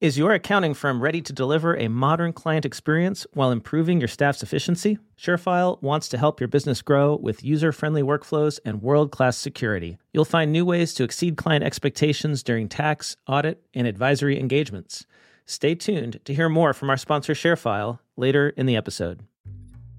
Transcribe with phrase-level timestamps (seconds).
[0.00, 4.44] Is your accounting firm ready to deliver a modern client experience while improving your staff's
[4.44, 4.96] efficiency?
[5.18, 9.98] ShareFile wants to help your business grow with user friendly workflows and world class security.
[10.12, 15.04] You'll find new ways to exceed client expectations during tax, audit, and advisory engagements.
[15.46, 19.24] Stay tuned to hear more from our sponsor, ShareFile, later in the episode.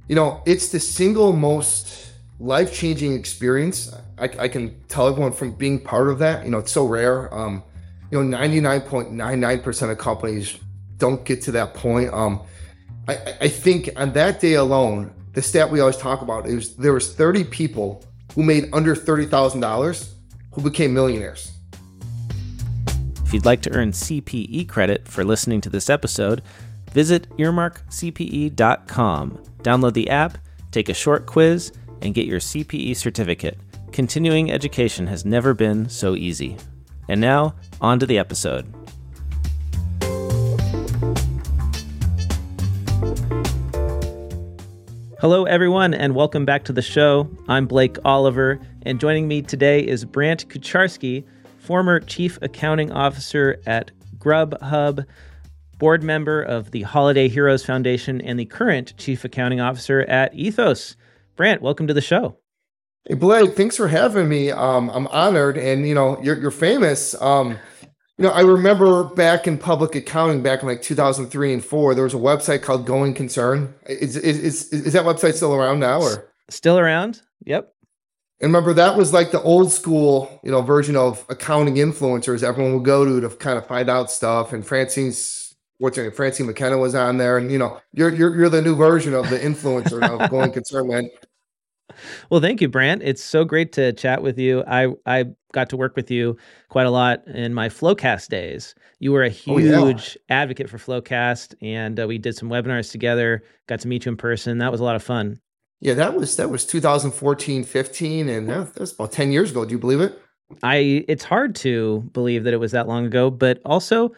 [0.07, 3.93] You know, it's the single most life changing experience.
[4.17, 6.45] I, I, can tell everyone from being part of that.
[6.45, 7.33] You know, it's so rare.
[7.33, 7.63] Um,
[8.11, 10.57] you know, 99.99% of companies
[10.97, 12.13] don't get to that point.
[12.13, 12.41] Um,
[13.07, 16.93] I, I think on that day alone, the stat we always talk about is there
[16.93, 18.03] was 30 people
[18.35, 20.09] who made under $30,000
[20.51, 21.51] who became millionaires.
[23.25, 26.41] If you'd like to earn CPE credit for listening to this episode,
[26.91, 29.43] visit earmarkcpe.com.
[29.59, 30.37] Download the app,
[30.71, 33.59] take a short quiz, and get your CPE certificate.
[33.91, 36.57] Continuing education has never been so easy.
[37.09, 38.71] And now, on to the episode.
[45.19, 47.27] Hello, everyone, and welcome back to the show.
[47.47, 51.25] I'm Blake Oliver, and joining me today is Brandt Kucharski,
[51.57, 53.89] former Chief Accounting Officer at
[54.19, 55.03] Grubhub,
[55.79, 60.95] board member of the Holiday Heroes Foundation, and the current Chief Accounting Officer at Ethos.
[61.35, 62.37] Brandt, welcome to the show.
[63.07, 64.51] Hey Blake, thanks for having me.
[64.51, 67.19] Um, I'm honored, and you know you're you're famous.
[67.21, 67.57] Um,
[68.17, 72.03] you know, I remember back in public accounting, back in like 2003 and four, there
[72.03, 73.73] was a website called Going Concern.
[73.87, 77.21] Is is is, is that website still around now, or still around?
[77.45, 77.73] Yep.
[78.41, 82.43] And remember, that was like the old school, you know, version of accounting influencers.
[82.43, 84.53] Everyone would go to to kind of find out stuff.
[84.53, 86.11] And Francine's what's her name?
[86.11, 89.29] Francine McKenna was on there, and you know, you're you're you're the new version of
[89.29, 91.09] the influencer of Going Concern, man.
[92.29, 93.01] Well, thank you, Brandt.
[93.03, 94.63] It's so great to chat with you.
[94.67, 96.37] I I got to work with you
[96.69, 98.75] quite a lot in my FloQast days.
[98.99, 100.01] You were a huge oh, yeah.
[100.29, 103.43] advocate for FloQast, and uh, we did some webinars together.
[103.67, 104.57] Got to meet you in person.
[104.59, 105.39] That was a lot of fun.
[105.81, 109.65] Yeah, that was that was 2014, 15, and that was about 10 years ago.
[109.65, 110.19] Do you believe it?
[110.63, 114.11] I it's hard to believe that it was that long ago, but also,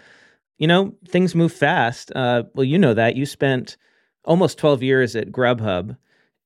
[0.57, 2.11] you know, things move fast.
[2.15, 3.77] Uh, well, you know that you spent
[4.23, 5.97] almost 12 years at Grubhub,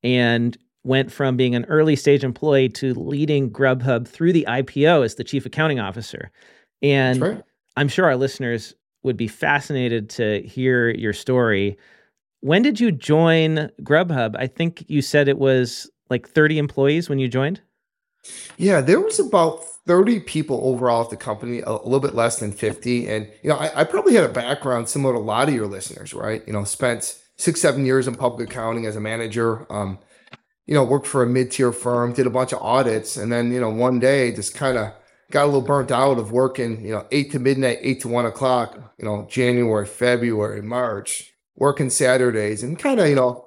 [0.03, 5.15] and went from being an early stage employee to leading Grubhub through the IPO as
[5.15, 6.31] the chief accounting officer.
[6.81, 7.43] And right.
[7.75, 11.77] I'm sure our listeners would be fascinated to hear your story.
[12.41, 14.35] When did you join Grubhub?
[14.37, 17.61] I think you said it was like 30 employees when you joined.
[18.57, 22.51] Yeah, there was about 30 people overall at the company, a, little bit less than
[22.51, 23.07] 50.
[23.07, 25.67] And, you know, I, I probably had a background similar to a lot of your
[25.67, 26.43] listeners, right?
[26.47, 29.71] You know, spent six, seven years in public accounting as a manager.
[29.71, 29.99] Um,
[30.65, 33.51] you know, worked for a mid tier firm, did a bunch of audits, and then,
[33.51, 34.91] you know, one day just kind of
[35.31, 38.25] got a little burnt out of working, you know, eight to midnight, eight to one
[38.25, 43.45] o'clock, you know, January, February, March, working Saturdays, and kind of, you know,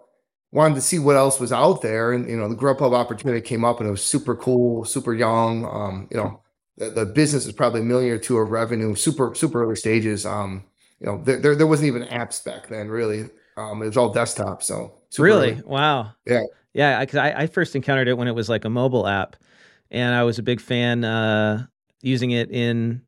[0.51, 2.13] wanted to see what else was out there.
[2.13, 5.65] And, you know, the Grubhub opportunity came up and it was super cool, super young.
[5.65, 6.41] Um, you know,
[6.77, 10.25] the, the business is probably a million or two of revenue, super, super early stages.
[10.25, 10.65] Um,
[11.01, 13.29] you know, there, there, there wasn't even apps back then, really.
[13.57, 14.63] Um, it was all desktop.
[14.63, 15.63] So really, early.
[15.65, 16.13] wow.
[16.27, 16.43] Yeah.
[16.79, 19.35] Yeah, because I, I, first encountered it when it was like a mobile app,
[19.91, 21.67] and I was a big fan uh,
[22.03, 23.03] using it in.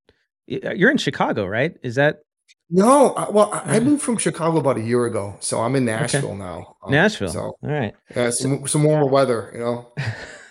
[0.51, 1.77] Uh, you're in Chicago, right?
[1.85, 2.23] Is that?
[2.69, 6.39] No, well, I moved from Chicago about a year ago, so I'm in Nashville okay.
[6.39, 6.79] now.
[6.83, 7.29] Um, Nashville.
[7.29, 7.95] So, all right.
[8.17, 9.93] Yeah, some some warmer weather, you know.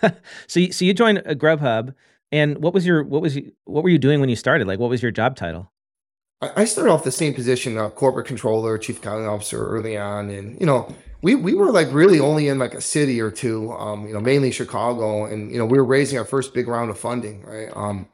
[0.46, 1.92] so, you, so you joined a Grubhub,
[2.32, 4.66] and what was your what was you, what were you doing when you started?
[4.66, 5.70] Like, what was your job title?
[6.40, 10.58] I started off the same position, uh, corporate controller, chief accounting officer, early on, and
[10.58, 10.90] you know,
[11.22, 14.20] we we were like really only in like a city or two, um, you know,
[14.20, 17.68] mainly Chicago, and you know we were raising our first big round of funding, right?
[17.74, 18.08] Um,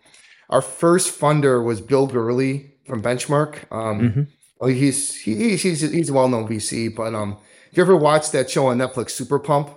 [0.51, 3.71] our first funder was Bill Gurley from Benchmark.
[3.71, 4.69] Um, mm-hmm.
[4.69, 7.39] he's he, he's he's a well known VC, but um,
[7.71, 9.71] if you ever watched that show on Netflix, Super Pump?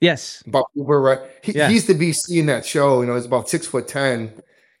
[0.00, 1.20] Yes, about Uber, right?
[1.42, 1.68] He, yeah.
[1.68, 3.00] He's the VC in that show.
[3.00, 4.32] You know, he's about six foot ten,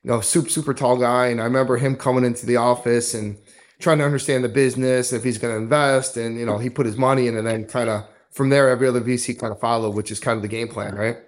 [0.02, 3.38] you know, super super tall guy, and I remember him coming into the office and
[3.78, 6.86] trying to understand the business if he's going to invest and you know he put
[6.86, 9.94] his money in and then kind of from there every other vc kind of followed
[9.94, 11.18] which is kind of the game plan right?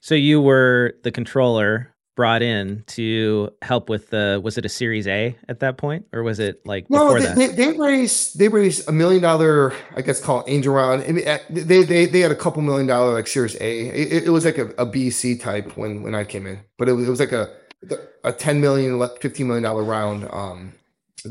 [0.00, 5.06] So you were the controller brought in to help with the was it a series
[5.06, 8.86] a at that point or was it like no they, they, they, raised they raised
[8.86, 11.02] a million dollar i guess called angel round.
[11.02, 13.88] I mean, they, they they had a couple million dollar like series a.
[13.88, 16.92] It, it was like a, a bc type when when i came in but it
[16.92, 17.48] was, it was like a
[18.24, 20.74] a 10 million 15 million dollar round um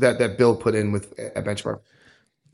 [0.00, 1.80] that that Bill put in with a benchmark.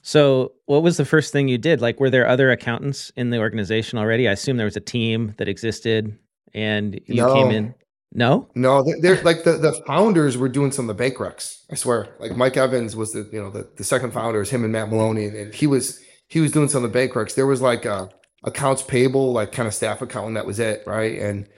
[0.03, 1.81] So, what was the first thing you did?
[1.81, 4.29] Like, were there other accountants in the organization already?
[4.29, 6.17] I assume there was a team that existed,
[6.55, 7.35] and you no.
[7.35, 7.75] came in.
[8.13, 11.63] No, no, they're, they're, like the, the founders were doing some of the bank recs.
[11.71, 14.65] I swear, like Mike Evans was the you know the, the second founder is him
[14.65, 17.35] and Matt Maloney, and he was he was doing some of the bank recs.
[17.35, 18.09] There was like a
[18.45, 20.35] accounts payable, like kind of staff accounting.
[20.35, 21.19] That was it, right?
[21.19, 21.49] And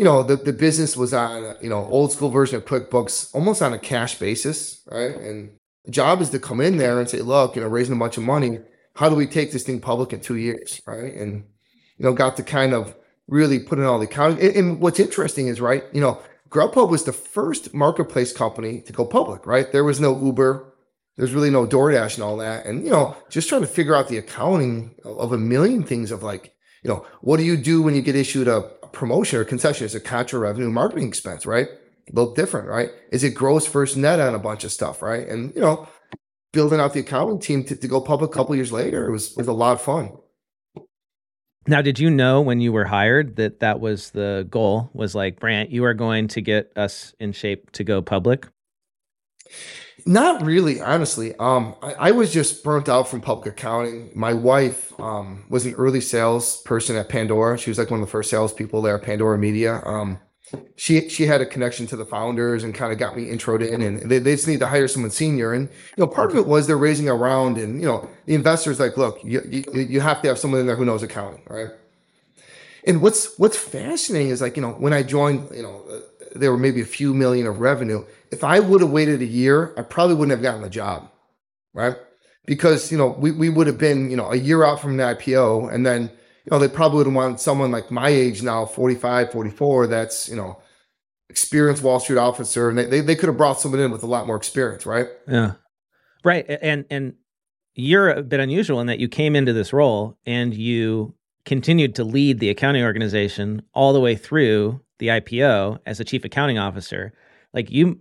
[0.00, 3.60] you know the the business was on you know old school version of QuickBooks, almost
[3.60, 5.14] on a cash basis, right?
[5.14, 5.50] And
[5.84, 8.16] the job is to come in there and say, look, you know, raising a bunch
[8.16, 8.60] of money.
[8.94, 11.12] How do we take this thing public in two years, right?
[11.12, 11.44] And
[11.98, 12.94] you know, got to kind of
[13.28, 14.42] really put in all the accounting.
[14.42, 16.18] And, and what's interesting is, right, you know,
[16.48, 19.70] Grubhub was the first marketplace company to go public, right?
[19.70, 20.72] There was no Uber,
[21.18, 22.64] there's really no DoorDash and all that.
[22.64, 26.22] And, you know, just trying to figure out the accounting of a million things of
[26.22, 29.86] like, you know, what do you do when you get issued a promotion or concession?
[29.86, 31.68] Is it contra revenue marketing expense, right?
[31.68, 32.90] A little different, right?
[33.12, 35.26] Is it gross first net on a bunch of stuff, right?
[35.28, 35.88] And, you know,
[36.52, 39.34] building out the accounting team to, to go public a couple years later, it was,
[39.36, 40.12] was a lot of fun.
[41.66, 44.90] Now, did you know when you were hired that that was the goal?
[44.94, 48.48] Was like, Brandt, you are going to get us in shape to go public?
[50.06, 51.34] Not really, honestly.
[51.38, 54.10] Um, I, I, was just burnt out from public accounting.
[54.14, 57.58] My wife um, was an early sales person at Pandora.
[57.58, 59.82] She was like one of the first salespeople there at Pandora Media.
[59.84, 60.18] Um,
[60.76, 63.82] she she had a connection to the founders and kind of got me introed in,
[63.82, 65.52] and they, they just need to hire someone senior.
[65.52, 68.34] And you know, part of it was they're raising a round, and you know, the
[68.34, 71.42] investors like, look, you, you you have to have someone in there who knows accounting,
[71.48, 71.68] right?
[72.84, 76.02] And what's what's fascinating is like you know when I joined, you know,
[76.34, 78.04] there were maybe a few million of revenue.
[78.30, 81.10] If I would have waited a year, I probably wouldn't have gotten the job,
[81.74, 81.96] right?
[82.46, 85.04] Because you know we we would have been you know a year out from the
[85.04, 86.10] IPO, and then
[86.44, 90.28] you know, they probably would have wanted someone like my age now, 45, 44, that's,
[90.28, 90.60] you know,
[91.28, 92.68] experienced Wall Street officer.
[92.68, 95.06] And they, they, they could have brought someone in with a lot more experience, right?
[95.28, 95.52] Yeah.
[96.24, 96.46] Right.
[96.48, 97.14] And, and
[97.74, 102.04] you're a bit unusual in that you came into this role and you continued to
[102.04, 107.12] lead the accounting organization all the way through the IPO as a chief accounting officer.
[107.52, 108.00] Like you,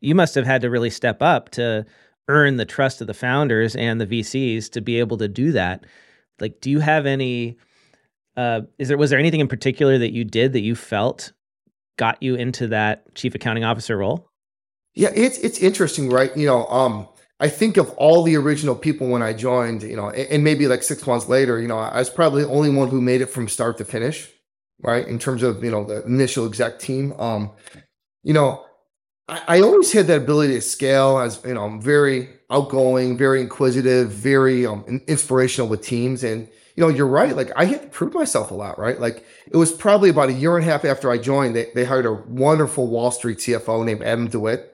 [0.00, 1.84] you must have had to really step up to
[2.28, 5.84] earn the trust of the founders and the VCs to be able to do that.
[6.40, 7.56] Like, do you have any
[8.36, 11.32] uh, is there was there anything in particular that you did that you felt
[11.96, 14.28] got you into that chief accounting officer role?
[14.94, 16.36] Yeah, it's it's interesting, right?
[16.36, 17.08] You know, um,
[17.40, 20.66] I think of all the original people when I joined, you know, and, and maybe
[20.66, 23.30] like six months later, you know, I was probably the only one who made it
[23.30, 24.30] from start to finish,
[24.80, 25.06] right?
[25.06, 27.50] In terms of you know the initial exec team, um,
[28.22, 28.64] you know,
[29.28, 31.18] I, I always had that ability to scale.
[31.18, 36.80] As you know, I'm very outgoing, very inquisitive, very um, inspirational with teams, and you
[36.80, 37.36] know, you're right.
[37.36, 38.98] Like I had to prove myself a lot, right?
[39.00, 41.84] Like it was probably about a year and a half after I joined, they, they
[41.84, 44.70] hired a wonderful Wall Street CFO named Adam DeWitt.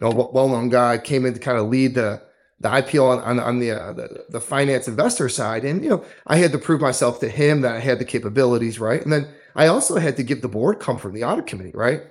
[0.00, 2.22] You know, well-known guy came in to kind of lead the
[2.62, 6.04] the IPO on, on, on the, uh, the, the finance investor side, and you know,
[6.26, 9.02] I had to prove myself to him that I had the capabilities, right?
[9.02, 12.02] And then I also had to give the board comfort, the audit committee, right?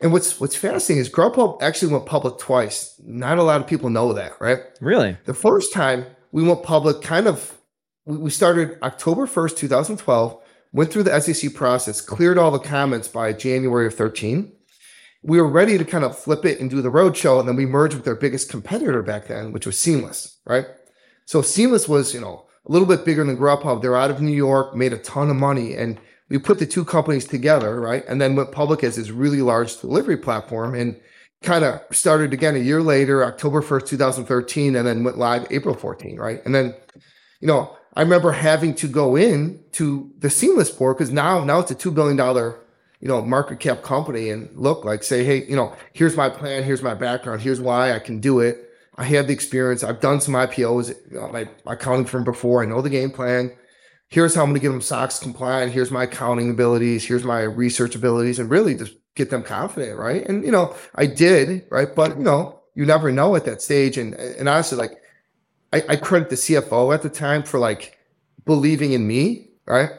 [0.00, 3.00] And what's what's fascinating is Grubhub actually went public twice.
[3.02, 4.60] Not a lot of people know that, right?
[4.80, 5.16] Really?
[5.24, 7.58] The first time we went public, kind of
[8.04, 10.40] we started October 1st, 2012,
[10.72, 14.52] went through the SEC process, cleared all the comments by January of 13.
[15.26, 17.40] We were ready to kind of flip it and do the roadshow.
[17.40, 20.66] And then we merged with our biggest competitor back then, which was Seamless, right?
[21.24, 23.82] So Seamless was, you know, a little bit bigger than Grubhub.
[23.82, 25.74] They're out of New York, made a ton of money.
[25.74, 28.04] And we put the two companies together, right?
[28.08, 31.00] And then went public as this really large delivery platform and
[31.42, 35.74] kind of started again a year later, October 1st, 2013, and then went live April
[35.74, 36.40] 14, right?
[36.44, 36.74] And then,
[37.40, 41.60] you know, I remember having to go in to the seamless board because now now
[41.60, 42.60] it's a two billion dollar
[43.00, 46.62] you know market cap company and look like say hey you know here's my plan
[46.62, 48.62] here's my background here's why I can do it.
[48.98, 52.24] I have the experience I've done some IPOs you uh, know, my, my accounting firm
[52.24, 53.52] before I know the game plan.
[54.08, 57.40] Here's how I'm going to get them SOX compliant here's my accounting abilities here's my
[57.40, 60.26] research abilities and really just get them confident right?
[60.26, 61.94] And you know I did right?
[61.94, 63.98] But you know you never know at that stage.
[63.98, 64.92] And and honestly like
[65.72, 67.98] I, I credit the CFO at the time for like
[68.46, 69.90] believing in me, right?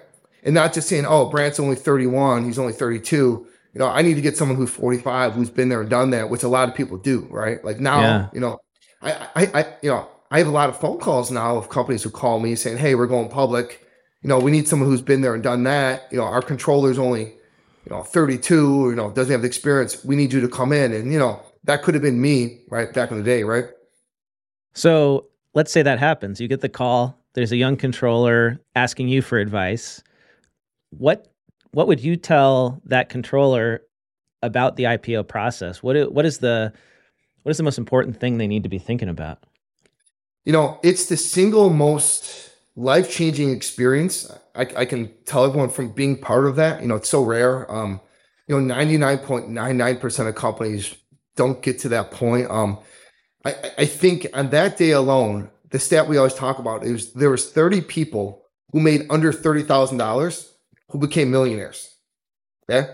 [0.48, 3.16] And not just saying, oh, Brandt's only 31, he's only 32.
[3.18, 6.30] You know, I need to get someone who's 45 who's been there and done that,
[6.30, 7.62] which a lot of people do, right?
[7.66, 8.30] Like now, yeah.
[8.34, 8.58] you know,
[9.02, 12.02] I, I, I, you know, I have a lot of phone calls now of companies
[12.02, 13.86] who call me saying, hey, we're going public.
[14.22, 16.08] You know, we need someone who's been there and done that.
[16.12, 20.06] You know, our controller's only, you know, 32, you know, doesn't have the experience.
[20.06, 20.94] We need you to come in.
[20.94, 23.66] And, you know, that could have been me, right, back in the day, right?
[24.74, 26.40] So let's say that happens.
[26.40, 27.22] You get the call.
[27.34, 30.02] There's a young controller asking you for advice.
[30.98, 31.28] What
[31.72, 33.82] what would you tell that controller
[34.42, 35.84] about the IPO process?
[35.84, 36.74] What what is the
[37.44, 39.44] what is the most important thing they need to be thinking about?
[40.46, 44.32] You know, it's the single most life changing experience.
[44.56, 46.82] I, I, can tell everyone from being part of that.
[46.82, 47.70] You know, it's so rare.
[47.72, 48.00] Um,
[48.48, 50.96] you know, 99.99% of companies
[51.36, 52.50] don't get to that point.
[52.50, 52.80] Um,
[53.44, 57.30] I, I think on that day alone, the stat we always talk about is there
[57.30, 60.52] was 30 people who made under $30,000
[60.90, 61.96] who became millionaires.
[62.70, 62.88] Okay.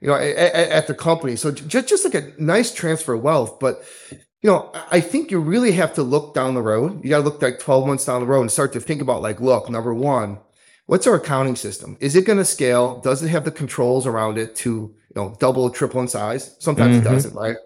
[0.00, 1.36] You know, at, at the company.
[1.36, 3.60] So just, just like a nice transfer of wealth.
[3.60, 7.04] But, you know, I think you really have to look down the road.
[7.04, 9.22] You got to look like 12 months down the road and start to think about
[9.22, 10.38] like, look, number one,
[10.86, 11.96] what's our accounting system?
[12.00, 13.00] Is it going to scale?
[13.00, 16.56] Does it have the controls around it to, you know, double, triple in size?
[16.58, 17.06] Sometimes mm-hmm.
[17.06, 17.56] it doesn't, right?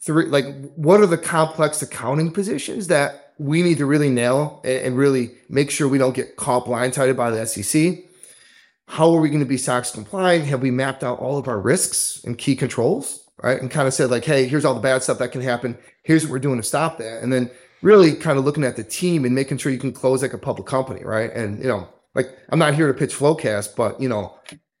[0.00, 4.86] Three, like, what are the complex accounting positions that we need to really nail and,
[4.86, 8.09] and really make sure we don't get caught blindsided by the SEC?
[8.90, 10.46] How are we going to be SOX compliant?
[10.46, 13.60] Have we mapped out all of our risks and key controls, right?
[13.60, 15.78] And kind of said like, hey, here's all the bad stuff that can happen.
[16.02, 17.22] Here's what we're doing to stop that.
[17.22, 20.22] And then really kind of looking at the team and making sure you can close
[20.22, 21.32] like a public company, right?
[21.32, 24.34] And you know, like I'm not here to pitch FloQast, but you know,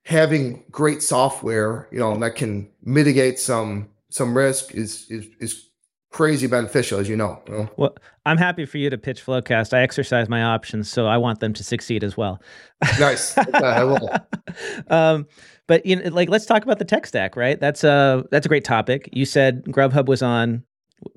[0.04, 5.69] having great software, you know, that can mitigate some some risk is is is
[6.10, 7.70] crazy beneficial, as you know, you know.
[7.76, 9.72] Well, I'm happy for you to pitch FloQast.
[9.72, 12.40] I exercise my options, so I want them to succeed as well.
[12.98, 13.36] nice.
[14.88, 15.28] Um,
[15.68, 17.60] but you know, like, let's talk about the tech stack, right?
[17.60, 19.08] That's a that's a great topic.
[19.12, 20.64] You said Grubhub was on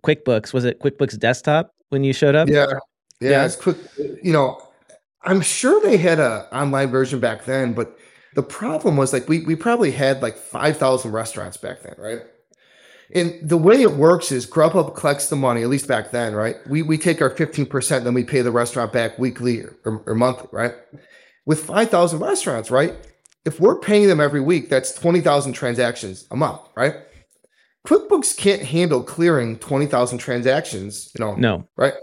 [0.04, 0.54] QuickBooks.
[0.54, 2.48] Was it QuickBooks Desktop when you showed up?
[2.48, 2.68] Yeah,
[3.20, 3.30] yeah.
[3.32, 3.46] yeah.
[3.46, 3.78] It's quick.
[3.98, 4.62] You know,
[5.24, 7.98] I'm sure they had a online version back then, but
[8.36, 12.22] the problem was like we we probably had like five thousand restaurants back then, right?
[13.14, 16.56] And the way it works is Grubhub collects the money, at least back then, right?
[16.68, 20.50] We, we take our 15%, then we pay the restaurant back weekly or, or monthly,
[20.52, 20.74] right?
[21.46, 22.96] With 5,000 restaurants, right?
[23.46, 26.96] If we're paying them every week, that's 20,000 transactions a month, right?
[27.86, 31.36] QuickBooks can't handle clearing 20,000 transactions, you know?
[31.36, 31.68] No.
[31.76, 31.94] Right?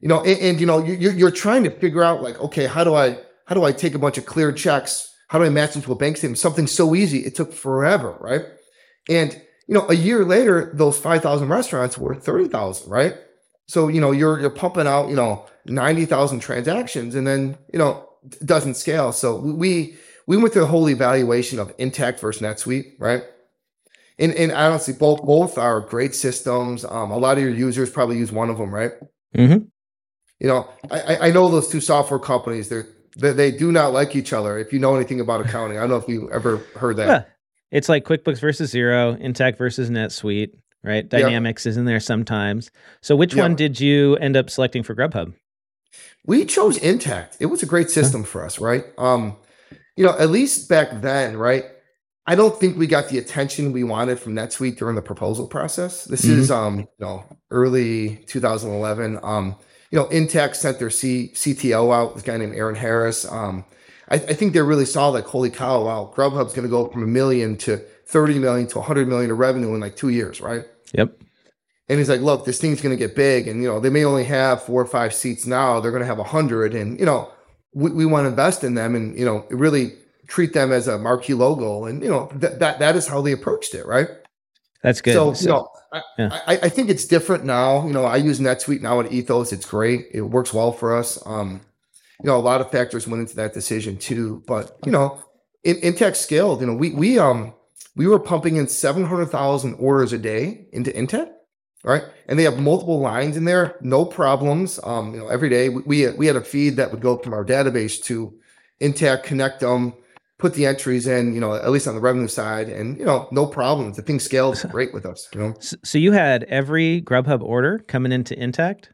[0.00, 2.82] You know, and, and you know, you're, you're trying to figure out like, okay, how
[2.82, 5.14] do I, how do I take a bunch of cleared checks?
[5.28, 6.38] How do I match them to a bank statement?
[6.38, 7.18] Something so easy.
[7.18, 8.42] It took forever, right?
[9.08, 13.14] And you know, a year later, those 5,000 restaurants were 30,000, right?
[13.66, 18.08] So, you know, you're, you're pumping out, you know, 90,000 transactions and then, you know,
[18.24, 19.12] it doesn't scale.
[19.12, 19.96] So we,
[20.26, 23.22] we went through the whole evaluation of Intacct versus NetSuite, right?
[24.18, 26.86] And, and honestly, both, both are great systems.
[26.86, 28.92] Um, a lot of your users probably use one of them, right?
[29.36, 29.66] Mm-hmm.
[30.40, 32.86] You know, I, I know those two software companies, they're,
[33.18, 34.56] they, they do not like each other.
[34.58, 37.06] If you know anything about accounting, I don't know if you ever heard that.
[37.06, 37.24] Yeah.
[37.70, 41.08] It's like QuickBooks versus Xero, Intacct versus NetSuite, right?
[41.08, 42.70] Dynamics is in there sometimes.
[43.02, 45.34] So which one did you end up selecting for Grubhub?
[46.26, 47.36] We chose Intacct.
[47.40, 48.26] It was a great system huh?
[48.26, 48.84] for us, right?
[48.96, 49.36] Um,
[49.96, 51.64] you know, at least back then, right?
[52.26, 56.04] I don't think we got the attention we wanted from NetSuite during the proposal process.
[56.04, 56.40] This mm-hmm.
[56.40, 59.18] is um, you know, early 2011.
[59.22, 59.56] Um,
[59.90, 63.24] you know, Intacct sent their C- CTO out, this guy named Aaron Harris.
[63.24, 63.64] Um,
[64.10, 67.02] I, I think they really saw like, holy cow, wow, Grubhub's going to go from
[67.02, 70.64] a million to 30 million to 100 million of revenue in like two years, right?
[70.94, 71.22] Yep.
[71.88, 73.48] And he's like, look, this thing's going to get big.
[73.48, 75.80] And, you know, they may only have four or five seats now.
[75.80, 76.74] They're going to have a hundred.
[76.74, 77.30] And, you know,
[77.72, 79.92] we, we want to invest in them and, you know, really
[80.26, 81.86] treat them as a marquee logo.
[81.86, 83.86] And, you know, th- that, that is how they approached it.
[83.86, 84.08] Right.
[84.82, 85.14] That's good.
[85.14, 86.40] So, so you know, I, yeah.
[86.46, 87.86] I, I, think it's different now.
[87.86, 89.52] You know, I use NetSuite now at Ethos.
[89.52, 90.06] It's great.
[90.12, 91.20] It works well for us.
[91.26, 91.62] Um,
[92.22, 94.42] you know, a lot of factors went into that decision too.
[94.46, 95.22] But you know,
[95.64, 96.60] in, Intacct scaled.
[96.60, 97.54] You know, we we um
[97.96, 101.32] we were pumping in seven hundred thousand orders a day into Intacct,
[101.84, 102.02] right?
[102.26, 104.80] And they have multiple lines in there, no problems.
[104.82, 107.44] Um, you know, every day we we had a feed that would go from our
[107.44, 108.34] database to
[108.80, 109.94] Intacct, connect them,
[110.38, 111.34] put the entries in.
[111.34, 113.96] You know, at least on the revenue side, and you know, no problems.
[113.96, 115.28] The thing scaled great with us.
[115.32, 118.88] You know, so you had every Grubhub order coming into Intacct.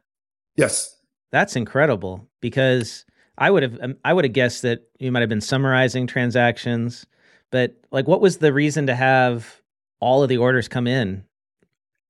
[0.56, 0.94] Yes,
[1.32, 3.04] that's incredible because
[3.38, 7.06] I would have um, I would have guessed that you might have been summarizing transactions,
[7.50, 9.60] but like what was the reason to have
[10.00, 11.24] all of the orders come in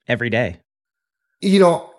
[0.07, 0.59] every day?
[1.41, 1.95] You know,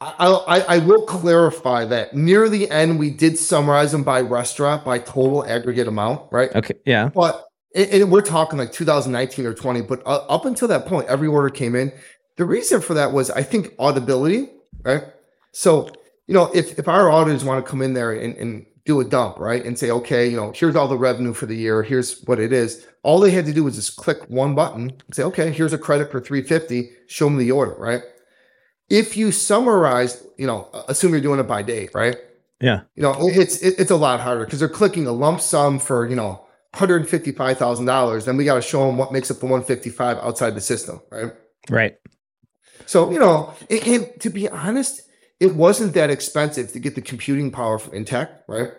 [0.00, 4.84] I, I, I will clarify that near the end we did summarize them by restaurant
[4.84, 6.54] by total aggregate amount, right?
[6.54, 7.10] Okay, yeah.
[7.14, 11.50] But and we're talking like 2019 or 20, but up until that point, every order
[11.50, 11.92] came in.
[12.36, 14.50] The reason for that was I think audibility,
[14.82, 15.04] right?
[15.52, 15.90] So
[16.30, 19.04] you know, if, if our auditors want to come in there and, and do a
[19.04, 22.22] dump, right, and say, okay, you know, here's all the revenue for the year, here's
[22.22, 22.86] what it is.
[23.02, 25.78] All they had to do was just click one button and say, okay, here's a
[25.78, 28.02] credit for 350, show them the order, right?
[28.88, 32.16] If you summarize, you know, assume you're doing it by date, right?
[32.60, 32.82] Yeah.
[32.94, 36.14] You know, it's it's a lot harder because they're clicking a lump sum for, you
[36.14, 38.24] know, $155,000.
[38.24, 41.32] Then we got to show them what makes up the 155 outside the system, right?
[41.68, 41.96] Right.
[42.86, 45.02] So, you know, and, and to be honest,
[45.40, 48.72] it wasn't that expensive to get the computing power for Intacct, right?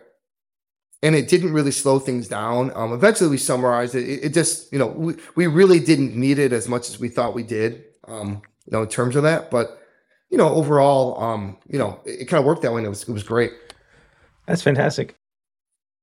[1.04, 2.72] and it didn't really slow things down.
[2.76, 4.08] Um, eventually, we summarized it.
[4.08, 4.26] it.
[4.26, 7.34] It, just, you know, we, we really didn't need it as much as we thought
[7.34, 9.50] we did, um, you know, in terms of that.
[9.50, 9.80] But,
[10.30, 12.90] you know, overall, um, you know, it, it kind of worked that way and it
[12.90, 13.52] was, it was great.
[14.46, 15.16] That's fantastic.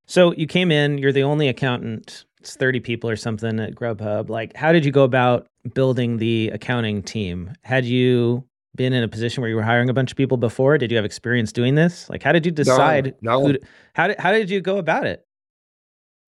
[0.07, 4.29] So you came in, you're the only accountant, it's 30 people or something at Grubhub.
[4.29, 7.53] Like, how did you go about building the accounting team?
[7.63, 8.43] Had you
[8.79, 10.79] been in a position where you were hiring a bunch of people before?
[10.79, 12.09] Did you have experience doing this?
[12.09, 13.15] Like, how did you decide?
[13.21, 13.47] No, no.
[13.49, 13.59] Who,
[13.93, 15.27] how did how did you go about it?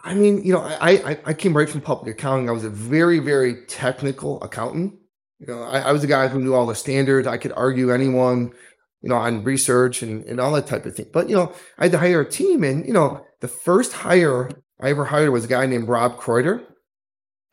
[0.03, 2.51] I mean, you know, I, I I came right from public accounting.
[2.51, 4.95] I was a very very technical accountant.
[5.39, 7.27] You know, I, I was a guy who knew all the standards.
[7.27, 8.53] I could argue anyone,
[9.01, 11.07] you know, on research and, and all that type of thing.
[11.11, 14.51] But you know, I had to hire a team, and you know, the first hire
[14.81, 16.63] I ever hired was a guy named Rob Kreuter.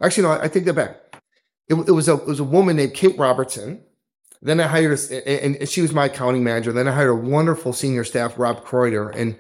[0.02, 0.98] Actually, no, I take that back.
[1.70, 3.84] It, it was a it was a woman named Kate Robertson
[4.42, 6.72] then I hired, a, and she was my accounting manager.
[6.72, 9.16] Then I hired a wonderful senior staff, Rob Kreuter.
[9.16, 9.36] And,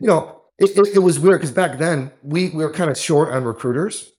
[0.00, 2.98] you know, it, it, it was weird because back then we, we were kind of
[2.98, 4.10] short on recruiters.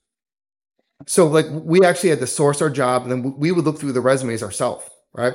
[1.07, 3.93] So, like, we actually had to source our job and then we would look through
[3.93, 5.33] the resumes ourselves, right?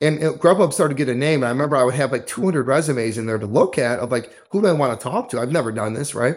[0.00, 1.42] And Grubhub started to get a name.
[1.42, 4.30] I remember I would have like 200 resumes in there to look at of like,
[4.50, 5.40] who do I want to talk to?
[5.40, 6.36] I've never done this, right?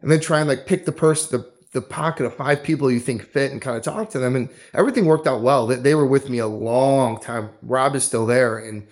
[0.00, 3.00] And then try and like pick the person, the the pocket of five people you
[3.00, 4.36] think fit and kind of talk to them.
[4.36, 5.66] And everything worked out well.
[5.66, 7.50] They, they were with me a long time.
[7.62, 8.58] Rob is still there.
[8.58, 8.86] And,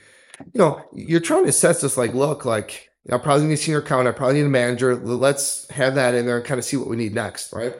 [0.52, 3.80] you know, you're trying to assess this like, look, like, I probably need a senior
[3.80, 4.08] account.
[4.08, 4.96] I probably need a manager.
[4.96, 7.52] Let's have that in there and kind of see what we need next.
[7.52, 7.74] Right.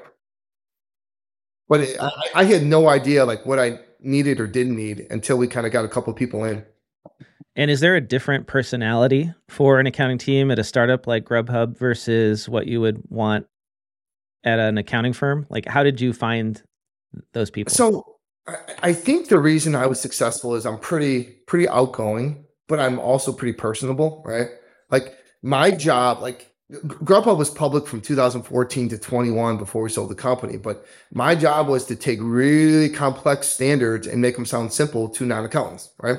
[1.69, 5.37] But it, I, I had no idea like what I needed or didn't need until
[5.37, 6.65] we kind of got a couple people in.
[7.57, 11.79] And is there a different personality for an accounting team at a startup like Grubhub
[11.79, 13.47] versus what you would want
[14.45, 15.47] at an accounting firm?
[15.51, 16.63] Like, how did you find
[17.33, 17.73] those people?
[17.73, 18.05] So,
[18.83, 23.33] I think the reason I was successful is I'm pretty pretty outgoing, but I'm also
[23.33, 24.49] pretty personable, right?
[24.91, 30.15] Like my job, like Grubhub was public from 2014 to 21 before we sold the
[30.15, 35.09] company, but my job was to take really complex standards and make them sound simple
[35.09, 36.19] to non-accountants, right?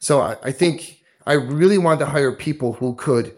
[0.00, 3.34] So I, I think I really wanted to hire people who could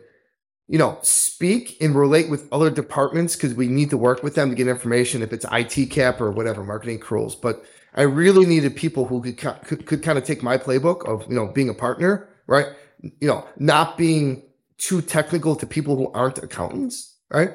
[0.68, 4.50] you know, speak and relate with other departments because we need to work with them
[4.50, 7.40] to get information if it's IT cap or whatever marketing accruals.
[7.40, 11.26] But I really needed people who could, could could kind of take my playbook of
[11.28, 12.66] you know being a partner, right?
[13.02, 14.42] You know, not being
[14.76, 17.50] too technical to people who aren't accountants, right?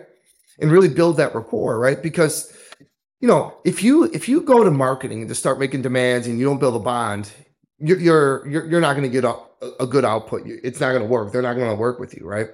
[0.59, 2.01] And really build that rapport, right?
[2.01, 2.51] Because
[3.19, 6.39] you know, if you if you go to marketing and just start making demands and
[6.39, 7.31] you don't build a bond,
[7.77, 9.35] you're you're you're, you're not going to get a,
[9.79, 10.41] a good output.
[10.45, 11.31] It's not going to work.
[11.31, 12.49] They're not going to work with you, right?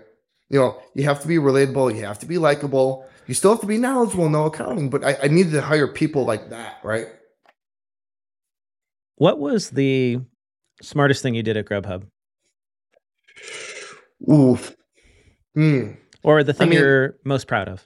[0.49, 3.61] You know, you have to be relatable, you have to be likable, you still have
[3.61, 7.07] to be knowledgeable, know accounting, but I, I needed to hire people like that, right?
[9.15, 10.19] What was the
[10.81, 12.03] smartest thing you did at Grubhub?
[14.29, 14.57] Ooh.
[15.55, 15.97] Mm.
[16.23, 17.85] Or the thing I mean, you're most proud of?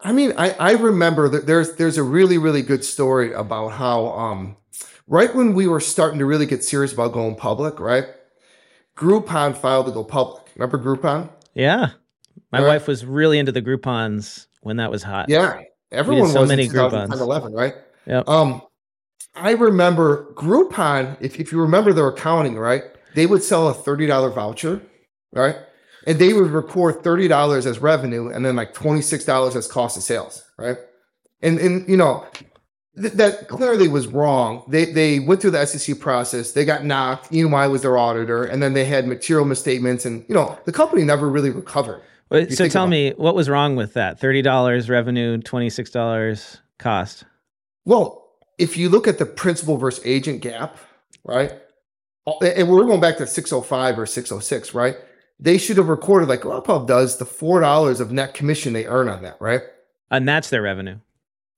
[0.00, 4.06] I mean, I, I remember that there's there's a really, really good story about how
[4.06, 4.56] um
[5.06, 8.06] right when we were starting to really get serious about going public, right?
[8.98, 10.44] Groupon filed to go public.
[10.56, 11.30] Remember Groupon?
[11.54, 11.90] Yeah.
[12.50, 12.68] My right.
[12.68, 15.28] wife was really into the Groupons when that was hot.
[15.28, 15.62] Yeah.
[15.92, 17.74] Everyone so was many in 2011, right?
[18.06, 18.22] Yeah.
[18.26, 18.62] Um,
[19.34, 22.82] I remember Groupon, if, if you remember their accounting, right?
[23.14, 24.82] They would sell a $30 voucher,
[25.32, 25.56] right?
[26.06, 30.42] And they would record $30 as revenue and then like $26 as cost of sales,
[30.58, 30.76] right?
[31.40, 32.26] And and you know,
[33.00, 34.64] th- that clearly was wrong.
[34.68, 36.52] They they went through the SEC process.
[36.52, 37.32] They got knocked.
[37.32, 41.04] EY was their auditor, and then they had material misstatements, and you know the company
[41.04, 42.02] never really recovered.
[42.30, 44.20] Wait, so tell me, what was wrong with that?
[44.20, 47.24] Thirty dollars revenue, twenty six dollars cost.
[47.84, 50.76] Well, if you look at the principal versus agent gap,
[51.24, 51.52] right,
[52.42, 54.96] and we're going back to 605 or 606, right?
[55.40, 59.08] They should have recorded like Grubhub does the four dollars of net commission they earn
[59.08, 59.62] on that, right?
[60.10, 60.98] And that's their revenue.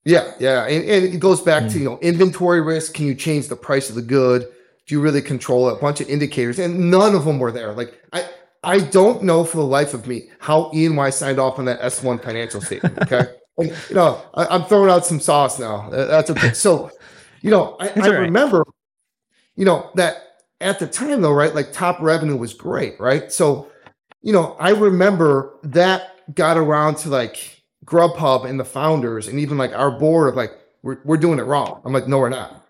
[0.05, 1.73] Yeah, yeah, and, and it goes back mm.
[1.73, 2.95] to you know inventory risk.
[2.95, 4.43] Can you change the price of the good?
[4.87, 5.75] Do you really control it?
[5.75, 7.73] A bunch of indicators, and none of them were there.
[7.73, 8.27] Like I,
[8.65, 12.03] I don't know for the life of me how EY signed off on that S
[12.03, 12.99] one financial statement.
[13.03, 13.27] Okay,
[13.59, 15.91] and, you know I, am throwing out some sauce now.
[15.91, 16.53] That's okay.
[16.55, 16.91] So,
[17.43, 18.09] you know, I, I right.
[18.21, 18.67] remember,
[19.55, 20.17] you know that
[20.63, 21.55] at the time though, right?
[21.55, 23.31] Like top revenue was great, right?
[23.31, 23.71] So,
[24.23, 27.60] you know, I remember that got around to like
[27.91, 31.43] Grubhub and the founders and even like our board of like, we're, we're doing it
[31.43, 31.83] wrong.
[31.85, 32.65] I'm like, no, we're not.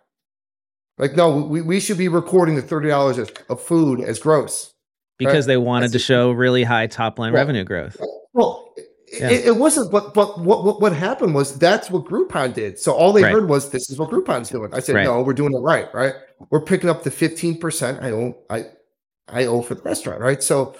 [0.96, 4.74] Like, no, we, we should be recording the $30 of of food as gross.
[5.18, 5.52] Because right?
[5.52, 7.98] they wanted That's to show really high top line well, revenue growth.
[8.32, 8.72] Well,
[9.12, 9.28] yeah.
[9.28, 12.78] it, it, wasn't, but, but what, what, what happened was that's what Groupon did.
[12.78, 13.32] So all they right.
[13.32, 14.72] heard was, this is what Groupon's doing.
[14.72, 15.04] I said, right.
[15.04, 16.14] no, we're doing it right, right?
[16.48, 18.64] We're picking up the 15% I owe, I,
[19.28, 20.42] I owe for the restaurant, right?
[20.42, 20.74] So,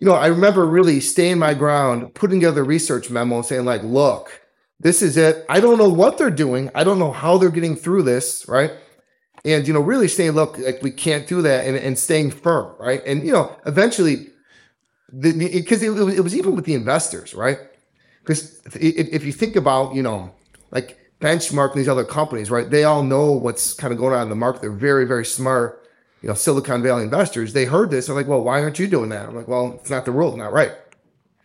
[0.00, 4.42] you know, I remember really staying my ground, putting together research memo saying, like, look,
[4.80, 5.44] this is it.
[5.48, 6.70] I don't know what they're doing.
[6.74, 8.72] I don't know how they're getting through this, right?
[9.44, 12.74] And, you know, really saying, look, like we can't do that and, and staying firm,
[12.78, 13.02] right?
[13.06, 14.28] And, you know, eventually,
[15.18, 17.58] because it, it, was even with the investors, right?
[18.22, 20.34] Because if you think about, you know,
[20.70, 22.68] like benchmark these other companies, right?
[22.68, 24.62] They all know what's kind of going on in the market.
[24.62, 25.83] They're very, very smart
[26.24, 28.06] you know, Silicon Valley investors, they heard this.
[28.06, 29.28] They're like, well, why aren't you doing that?
[29.28, 30.72] I'm like, well, it's not the rule, not right.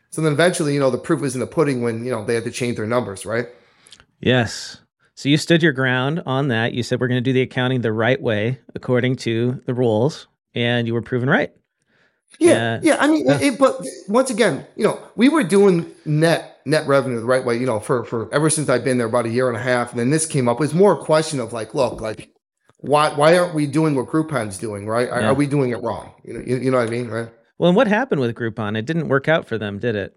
[0.09, 2.33] So then eventually, you know, the proof was in the pudding when, you know, they
[2.33, 3.47] had to change their numbers, right?
[4.21, 4.77] Yes.
[5.15, 6.71] So you stood your ground on that.
[6.71, 10.29] You said we're going to do the accounting the right way according to the rules,
[10.55, 11.51] and you were proven right.
[12.39, 12.95] Yeah, yeah.
[13.01, 17.19] I mean, uh, it, but once again, you know, we were doing net net revenue
[17.19, 17.57] the right way.
[17.57, 19.91] You know, for for ever since I've been there, about a year and a half,
[19.91, 20.57] and then this came up.
[20.57, 22.31] It was more a question of like, look, like
[22.81, 24.87] why why aren't we doing what Groupon's doing?
[24.87, 25.09] Right?
[25.09, 25.27] Are, yeah.
[25.29, 26.13] are we doing it wrong?
[26.23, 27.29] You know, you, you know what I mean, right?
[27.57, 28.77] Well, and what happened with Groupon?
[28.77, 30.15] It didn't work out for them, did it?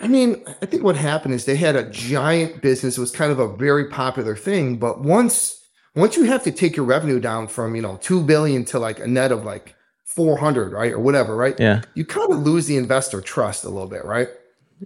[0.00, 2.96] I mean, I think what happened is they had a giant business.
[2.96, 5.62] It was kind of a very popular thing, but once
[5.94, 8.98] once you have to take your revenue down from you know two billion to like
[8.98, 11.58] a net of like four hundred, right, or whatever, right?
[11.58, 11.82] Yeah.
[11.94, 14.28] You kind of lose the investor trust a little bit, right?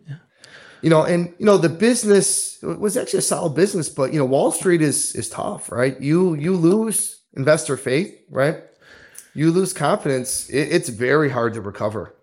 [0.09, 0.17] Yeah
[0.83, 4.25] you know, and you know the business was actually a solid business, but you know
[4.25, 6.01] Wall Street is is tough, right?
[6.01, 8.57] You you lose investor faith, right?
[9.35, 10.49] You lose confidence.
[10.49, 12.14] It, it's very hard to recover.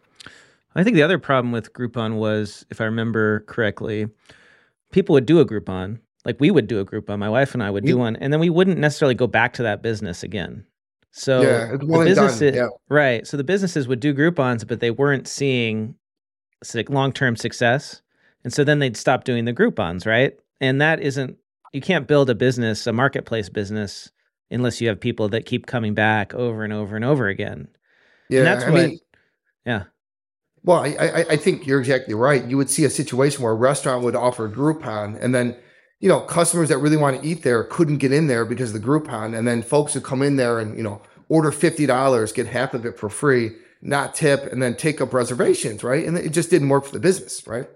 [0.75, 4.07] I think the other problem with Groupon was, if I remember correctly,
[4.91, 7.17] people would do a Groupon, like we would do a Groupon.
[7.17, 9.63] My wife and I would do one, and then we wouldn't necessarily go back to
[9.63, 10.65] that business again.
[11.11, 12.67] So yeah, the businesses, yeah.
[12.89, 13.25] right?
[13.25, 15.95] So the businesses would do Groupons, but they weren't seeing
[16.89, 18.01] long term success.
[18.43, 20.33] And so then they'd stop doing the Groupons, right?
[20.61, 21.37] And that isn't,
[21.73, 24.11] you can't build a business, a marketplace business,
[24.49, 27.67] unless you have people that keep coming back over and over and over again.
[28.29, 28.39] Yeah.
[28.39, 28.99] And that's I what, mean,
[29.65, 29.83] yeah.
[30.63, 32.43] Well, I, I, I think you're exactly right.
[32.45, 35.55] You would see a situation where a restaurant would offer a Groupon and then,
[35.99, 38.81] you know, customers that really want to eat there couldn't get in there because of
[38.81, 39.37] the Groupon.
[39.37, 42.85] And then folks would come in there and, you know, order $50, get half of
[42.85, 46.05] it for free, not tip, and then take up reservations, right?
[46.05, 47.69] And it just didn't work for the business, right?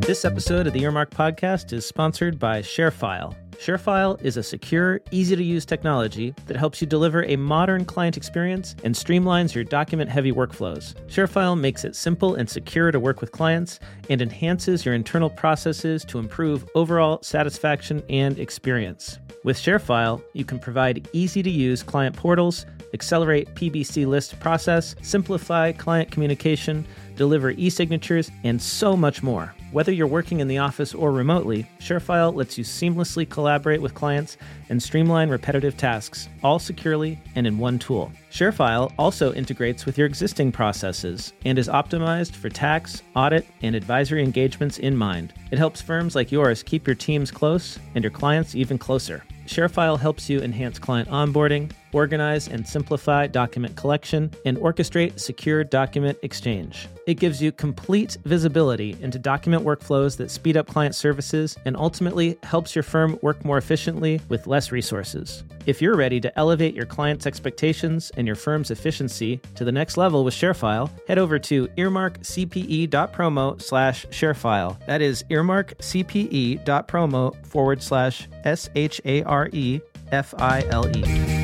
[0.00, 3.34] This episode of the Earmark Podcast is sponsored by ShareFile.
[3.52, 8.16] ShareFile is a secure, easy to use technology that helps you deliver a modern client
[8.16, 10.94] experience and streamlines your document heavy workflows.
[11.06, 16.04] ShareFile makes it simple and secure to work with clients and enhances your internal processes
[16.06, 19.18] to improve overall satisfaction and experience.
[19.44, 25.72] With ShareFile, you can provide easy to use client portals, accelerate PBC list process, simplify
[25.72, 29.54] client communication, deliver e signatures, and so much more.
[29.72, 34.36] Whether you're working in the office or remotely, ShareFile lets you seamlessly collaborate with clients
[34.68, 38.10] and streamline repetitive tasks, all securely and in one tool.
[38.32, 44.24] ShareFile also integrates with your existing processes and is optimized for tax, audit, and advisory
[44.24, 45.32] engagements in mind.
[45.52, 49.22] It helps firms like yours keep your teams close and your clients even closer.
[49.46, 56.18] ShareFile helps you enhance client onboarding, organize and simplify document collection, and orchestrate secure document
[56.22, 56.88] exchange.
[57.06, 62.38] It gives you complete visibility into document workflows that speed up client services and ultimately
[62.42, 65.42] helps your firm work more efficiently with less resources.
[65.66, 69.96] If you're ready to elevate your clients' expectations and your firm's efficiency to the next
[69.96, 74.86] level with ShareFile, head over to earmarkcpe.promo slash ShareFile.
[74.86, 79.80] That is earmarkcpe.promo forward slash S H A R E
[80.12, 81.39] F I L E.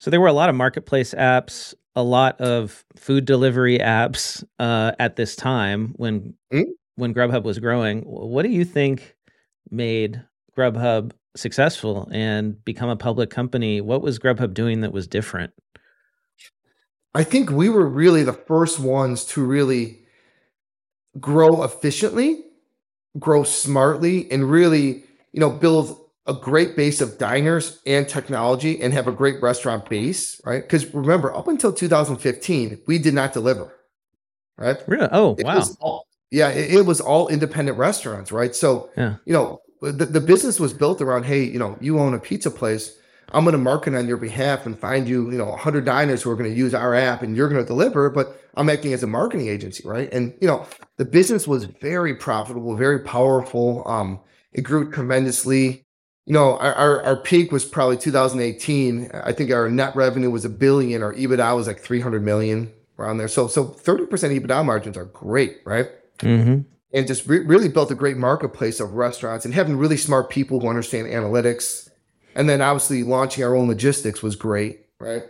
[0.00, 4.92] So there were a lot of marketplace apps, a lot of food delivery apps uh,
[4.98, 6.64] at this time when mm.
[6.96, 8.00] when Grubhub was growing.
[8.02, 9.14] What do you think
[9.70, 10.22] made
[10.56, 13.82] Grubhub successful and become a public company?
[13.82, 15.52] What was Grubhub doing that was different?
[17.14, 19.98] I think we were really the first ones to really
[21.18, 22.42] grow efficiently,
[23.18, 25.99] grow smartly, and really, you know, build
[26.30, 30.62] a great base of diners and technology and have a great restaurant base, right?
[30.62, 33.74] Because remember, up until 2015, we did not deliver,
[34.56, 34.76] right?
[34.86, 35.08] Really?
[35.10, 35.60] Oh, it wow.
[35.80, 38.54] All, yeah, it, it, was all independent restaurants, right?
[38.54, 39.16] So, yeah.
[39.24, 42.50] you know, the, the business was built around, hey, you know, you own a pizza
[42.50, 42.96] place.
[43.32, 46.30] I'm going to market on your behalf and find you, you know, 100 diners who
[46.30, 49.02] are going to use our app and you're going to deliver, but I'm acting as
[49.02, 50.12] a marketing agency, right?
[50.12, 50.64] And, you know,
[50.96, 53.82] the business was very profitable, very powerful.
[53.86, 54.20] Um,
[54.52, 55.86] it grew tremendously
[56.30, 59.10] you know, our, our, our, peak was probably 2018.
[59.12, 61.02] I think our net revenue was a billion.
[61.02, 63.26] Our EBITDA was like 300 million around there.
[63.26, 65.88] So, so 30% EBITDA margins are great, right?
[66.18, 66.60] Mm-hmm.
[66.92, 70.60] And just re- really built a great marketplace of restaurants and having really smart people
[70.60, 71.90] who understand analytics
[72.36, 75.24] And then obviously launching our own logistics was great, right?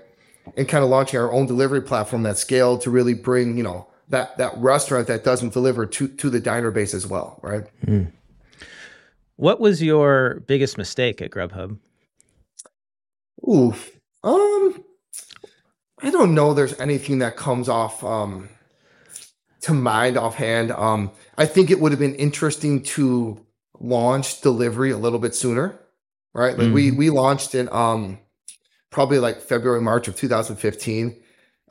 [0.55, 3.87] And kind of launching our own delivery platform that scaled to really bring, you know,
[4.11, 7.65] that that restaurant that doesn't deliver to to the diner base as well, right?
[7.87, 8.13] Mm.
[9.41, 11.79] What was your biggest mistake at Grubhub?
[13.49, 13.75] Ooh,
[14.23, 14.85] um,
[16.03, 16.53] I don't know.
[16.53, 18.51] There's anything that comes off um
[19.63, 20.73] to mind offhand.
[20.73, 23.43] Um, I think it would have been interesting to
[23.81, 25.81] launch delivery a little bit sooner,
[26.35, 26.59] right?
[26.59, 26.75] Like mm-hmm.
[26.75, 28.19] we we launched in um
[28.91, 31.19] probably like February March of 2015.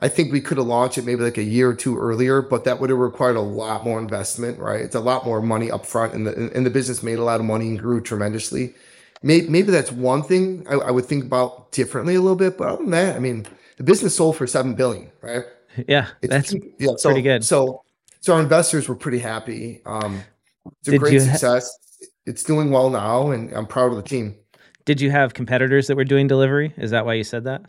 [0.02, 2.64] I think we could have launched it maybe like a year or two earlier, but
[2.64, 4.80] that would have required a lot more investment, right?
[4.80, 7.40] It's a lot more money up front, and the and the business made a lot
[7.40, 8.74] of money and grew tremendously.
[9.22, 12.68] Maybe, maybe that's one thing I, I would think about differently a little bit, but
[12.68, 15.44] other than that, I mean, the business sold for seven billion, right?
[15.86, 17.44] Yeah, it's, that's yeah, so, pretty good.
[17.44, 17.84] So,
[18.20, 19.82] so our investors were pretty happy.
[19.84, 20.22] Um,
[20.78, 21.70] it's a Did great success.
[22.00, 24.36] Ha- it's doing well now, and I'm proud of the team.
[24.86, 26.72] Did you have competitors that were doing delivery?
[26.78, 27.62] Is that why you said that?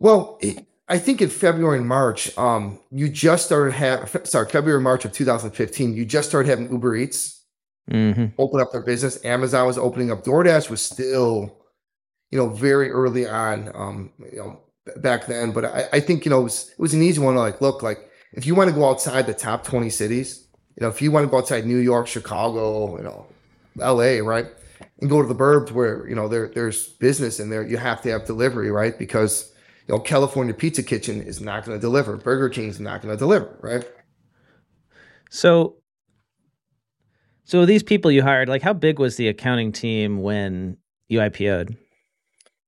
[0.00, 4.78] Well, it, I think in February and March, um, you just started have sorry February
[4.78, 5.94] and March of 2015.
[5.94, 7.42] You just started having Uber Eats
[7.90, 8.26] mm-hmm.
[8.38, 9.24] open up their business.
[9.24, 10.24] Amazon was opening up.
[10.24, 11.56] DoorDash was still,
[12.30, 13.70] you know, very early on.
[13.74, 14.60] Um, you know,
[14.96, 15.52] back then.
[15.52, 17.60] But I, I think you know it was, it was an easy one to like
[17.60, 21.00] look like if you want to go outside the top 20 cities, you know, if
[21.00, 23.26] you want to go outside New York, Chicago, you know,
[23.80, 24.20] L.A.
[24.20, 24.46] right,
[25.00, 28.02] and go to the burbs where you know there there's business in there, you have
[28.02, 29.53] to have delivery, right, because
[29.86, 32.16] you know, California Pizza Kitchen is not going to deliver.
[32.16, 33.84] Burger King's not going to deliver, right?
[35.30, 35.76] So,
[37.44, 41.76] so these people you hired, like, how big was the accounting team when you IPO'd?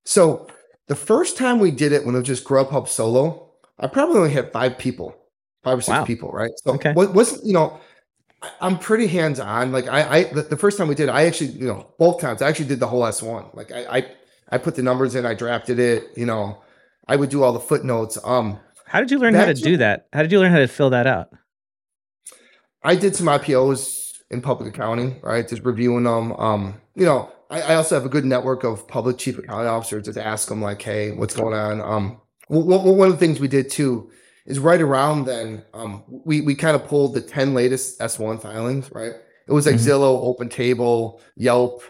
[0.05, 0.47] So,
[0.87, 4.31] the first time we did it, when it was just Grubhub solo, I probably only
[4.31, 5.15] had five people,
[5.63, 6.05] five or six wow.
[6.05, 6.51] people, right?
[6.63, 6.93] So, okay.
[6.93, 7.79] what was you know,
[8.61, 9.71] I'm pretty hands on.
[9.71, 12.43] Like, I, I the, the, first time we did, I actually, you know, both times,
[12.43, 13.47] I actually did the whole S one.
[13.53, 14.11] Like, I, I,
[14.49, 16.61] I put the numbers in, I drafted it, you know
[17.07, 18.17] I would do all the footnotes.
[18.23, 20.07] Um, how did you learn how to do that?
[20.13, 21.29] How did you learn how to fill that out?
[22.83, 25.47] I did some IPOs in public accounting, right?
[25.47, 26.33] Just reviewing them.
[26.33, 30.05] Um, you know, I, I, also have a good network of public chief accounting officers.
[30.05, 33.69] Just ask them like, "Hey, what's going on?" Um, one of the things we did
[33.69, 34.09] too
[34.45, 38.37] is right around then, um, we we kind of pulled the ten latest S one
[38.37, 39.13] filings, right?
[39.47, 39.89] It was like mm-hmm.
[39.89, 41.83] Zillow, Open Table, Yelp,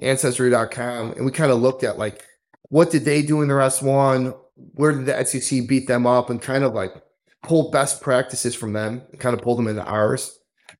[0.00, 2.24] Ancestry.com, and we kind of looked at like
[2.70, 4.34] what did they do in their S one?
[4.56, 6.92] Where did the SEC beat them up and kind of like
[7.42, 10.38] pull best practices from them and kind of pull them into ours.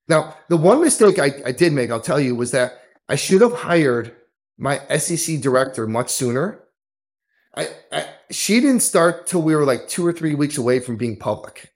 [0.08, 3.40] Now, the one mistake I, I did make, I'll tell you, was that I should
[3.40, 4.14] have hired
[4.58, 6.64] my SEC director much sooner.
[7.56, 10.96] I, I she didn't start till we were like two or three weeks away from
[10.96, 11.72] being public.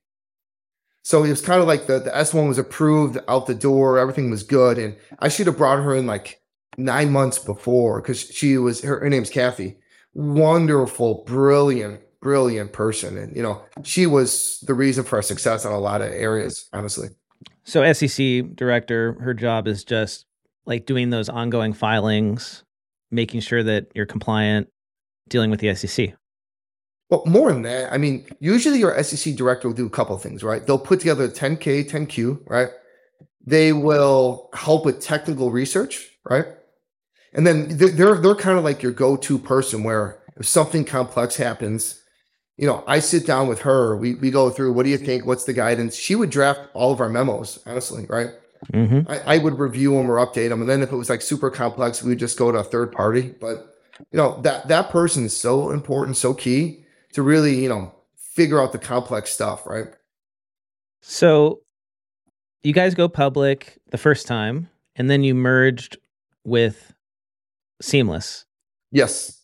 [1.03, 4.31] So it was kind of like the, the S1 was approved out the door, everything
[4.31, 4.79] was good.
[4.79, 6.41] And I should have brought her in like
[6.77, 9.79] nine months before because she was her, her name's Kathy
[10.19, 13.17] wonderful, brilliant, brilliant person.
[13.17, 16.69] And, you know, she was the reason for our success in a lot of areas,
[16.73, 17.09] honestly.
[17.63, 20.27] So, SEC director, her job is just
[20.67, 22.65] like doing those ongoing filings,
[23.13, 24.69] making sure that you're compliant,
[25.29, 26.15] dealing with the SEC.
[27.11, 30.21] Well, more than that, I mean, usually your SEC director will do a couple of
[30.21, 30.67] things, right?
[30.67, 32.69] They'll put together a 10K, 10Q, right?
[33.47, 36.47] They will help with technical research, right?
[37.33, 42.03] And then they're they're kind of like your go-to person where if something complex happens,
[42.57, 45.27] you know, I sit down with her, we we go through what do you think,
[45.27, 45.95] what's the guidance?
[45.95, 48.31] She would draft all of our memos, honestly, right?
[48.73, 49.11] Mm-hmm.
[49.11, 51.49] I, I, would review them or update them, and then if it was like super
[51.49, 53.33] complex, we would just go to a third party.
[53.41, 53.77] But
[54.11, 58.61] you know that that person is so important, so key to really you know figure
[58.61, 59.87] out the complex stuff, right?
[61.01, 61.61] So,
[62.63, 65.97] you guys go public the first time, and then you merged
[66.45, 66.93] with
[67.81, 68.45] Seamless.
[68.91, 69.43] Yes.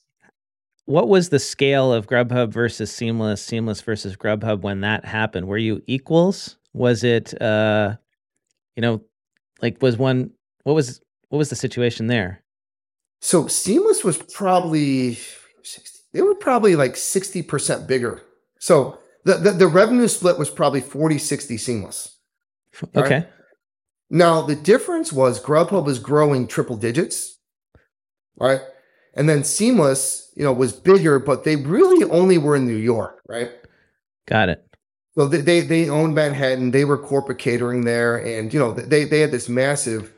[0.87, 5.47] What was the scale of Grubhub versus Seamless, Seamless versus Grubhub when that happened?
[5.47, 6.57] Were you equals?
[6.73, 7.97] Was it uh
[8.77, 9.03] you know,
[9.63, 10.31] like was one
[10.65, 12.43] what was what was the situation there?
[13.21, 15.15] So Seamless was probably
[15.63, 18.23] 60, they were probably like 60% bigger.
[18.59, 22.19] So the, the, the revenue split was probably 40 60 seamless.
[22.95, 23.15] Okay.
[23.15, 23.29] Right?
[24.11, 27.34] Now the difference was Grubhub was growing triple digits
[28.37, 28.61] right?
[29.15, 33.21] And then Seamless, you know, was bigger, but they really only were in New York,
[33.29, 33.51] right?
[34.27, 34.67] Got it.
[35.15, 36.73] So they they, they owned Manhattan.
[36.73, 40.13] They were corporate catering there, and you know they they had this massive,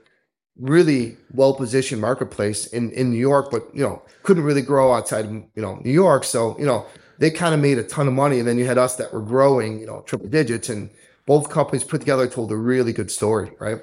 [0.58, 5.26] really well positioned marketplace in in New York, but you know couldn't really grow outside
[5.26, 6.24] of you know New York.
[6.24, 6.86] So you know
[7.18, 9.22] they kind of made a ton of money, and then you had us that were
[9.22, 10.90] growing, you know, triple digits, and
[11.26, 13.80] both companies put together told a really good story, right?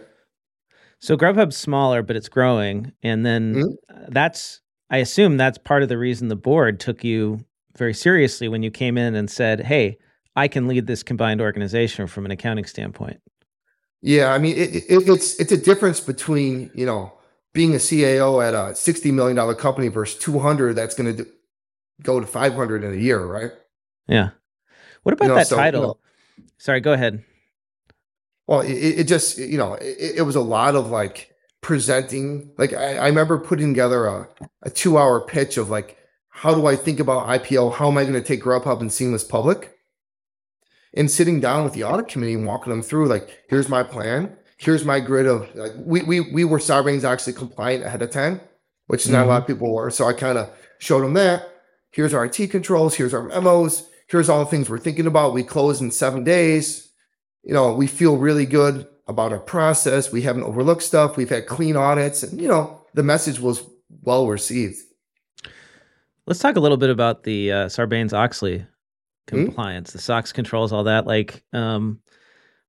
[1.03, 4.05] So Grubhub's smaller, but it's growing, and then mm-hmm.
[4.07, 7.43] that's I assume that's part of the reason the board took you
[7.77, 9.97] very seriously when you came in and said, "Hey,
[10.37, 13.19] I can lead this combined organization from an accounting standpoint."
[14.01, 17.11] Yeah, I mean, it, it, it's it's a difference between you know
[17.51, 21.27] being a CAO at a sixty million dollar company versus two hundred that's going to
[22.01, 23.51] go to five hundred in a year, right?
[24.07, 24.29] Yeah.
[25.01, 25.81] What about you know, that so, title?
[25.81, 25.97] You know,
[26.59, 27.25] Sorry, go ahead.
[28.47, 32.51] Well, it, it just you know it, it, was a lot of like presenting.
[32.57, 34.27] Like I, I remember putting together a,
[34.63, 35.97] a two hour pitch of like
[36.29, 37.75] how do I think about IPO?
[37.75, 39.77] How am I going to take Grubhub and Seamless public?
[40.95, 44.35] And sitting down with the audit committee and walking them through like here's my plan.
[44.57, 48.41] Here's my grid of like we we we were Sarbanes Oxley compliant ahead of time,
[48.87, 49.29] which not mm-hmm.
[49.29, 49.89] a lot of people were.
[49.89, 51.49] So I kind of showed them that.
[51.91, 52.95] Here's our IT controls.
[52.95, 55.33] Here's our memos here's all the things we're thinking about.
[55.33, 56.89] We close in seven days.
[57.43, 60.11] You know, we feel really good about our process.
[60.11, 61.17] We haven't overlooked stuff.
[61.17, 63.63] We've had clean audits, and you know, the message was
[64.01, 64.77] well received.
[66.25, 68.65] Let's talk a little bit about the uh, Sarbanes Oxley
[69.29, 69.45] hmm?
[69.45, 69.97] compliance, mm-hmm.
[69.97, 71.05] the SOX controls, all that.
[71.05, 71.99] Like, um,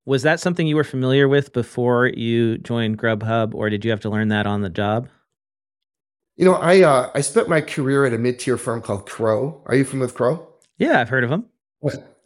[0.07, 4.01] was that something you were familiar with before you joined Grubhub, or did you have
[4.01, 5.09] to learn that on the job?
[6.37, 9.63] You know, I uh, I spent my career at a mid tier firm called Crowe.
[9.67, 10.49] Are you familiar with Crowe?
[10.79, 11.47] Yeah, I've heard of them.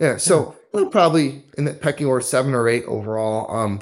[0.00, 0.56] Yeah, so
[0.90, 3.54] probably in the pecking order seven or eight overall.
[3.54, 3.80] Um,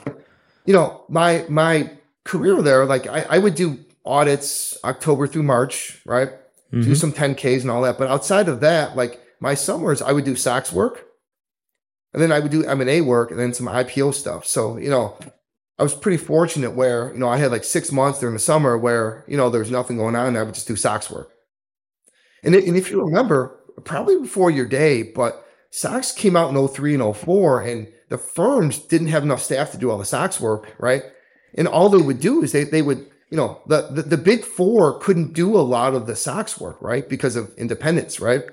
[0.64, 1.90] you know, my my
[2.25, 6.31] career there, like I, I would do audits October through March, right?
[6.72, 6.83] Mm-hmm.
[6.83, 7.99] Do some 10Ks and all that.
[7.99, 11.07] But outside of that, like my summers, I would do SOX work.
[12.12, 14.46] And then I would do M&A work and then some IPO stuff.
[14.46, 15.18] So, you know,
[15.79, 18.79] I was pretty fortunate where, you know, I had like six months during the summer
[18.79, 21.31] where, you know, there was nothing going on and I would just do SOX work.
[22.42, 25.45] And, it, and if you remember, probably before your day, but
[25.76, 29.76] SOX came out in 03 and 04, and the firms didn't have enough staff to
[29.76, 31.02] do all the SOX work, right?
[31.52, 34.42] And all they would do is they, they would, you know, the, the, the big
[34.42, 37.06] four couldn't do a lot of the SOX work, right?
[37.06, 38.44] Because of independence, right?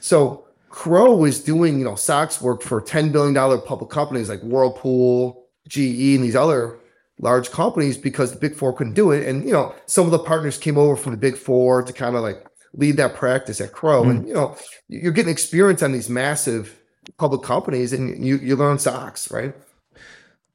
[0.00, 5.44] So Crowe was doing, you know, SOX work for $10 billion public companies like Whirlpool,
[5.68, 6.78] GE, and these other
[7.20, 9.28] large companies because the big four couldn't do it.
[9.28, 12.16] And, you know, some of the partners came over from the big four to kind
[12.16, 14.04] of like lead that practice at Crowe.
[14.04, 14.10] Mm.
[14.10, 14.56] And you know,
[14.88, 16.78] you're getting experience on these massive
[17.18, 19.54] public companies, and you you learn SOX, right?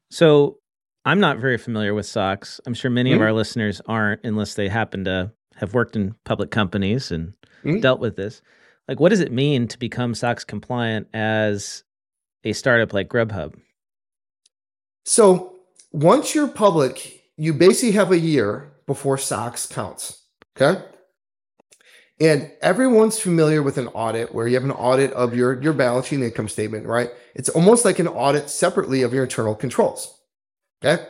[0.10, 0.58] So
[1.06, 2.60] I'm not very familiar with SOX.
[2.66, 3.16] I'm sure many mm.
[3.16, 7.82] of our listeners aren't, unless they happen to have worked in public companies and mm.
[7.82, 8.42] dealt with this.
[8.88, 11.84] Like, what does it mean to become SOX compliant as
[12.44, 13.56] a startup like Grubhub?
[15.06, 15.56] So
[15.92, 20.22] once you're public, you basically have a year before SOX counts.
[20.56, 20.84] Okay.
[22.22, 26.06] And everyone's familiar with an audit where you have an audit of your, your balance
[26.06, 27.10] sheet and income statement, right?
[27.34, 30.22] It's almost like an audit separately of your internal controls.
[30.86, 31.04] Okay.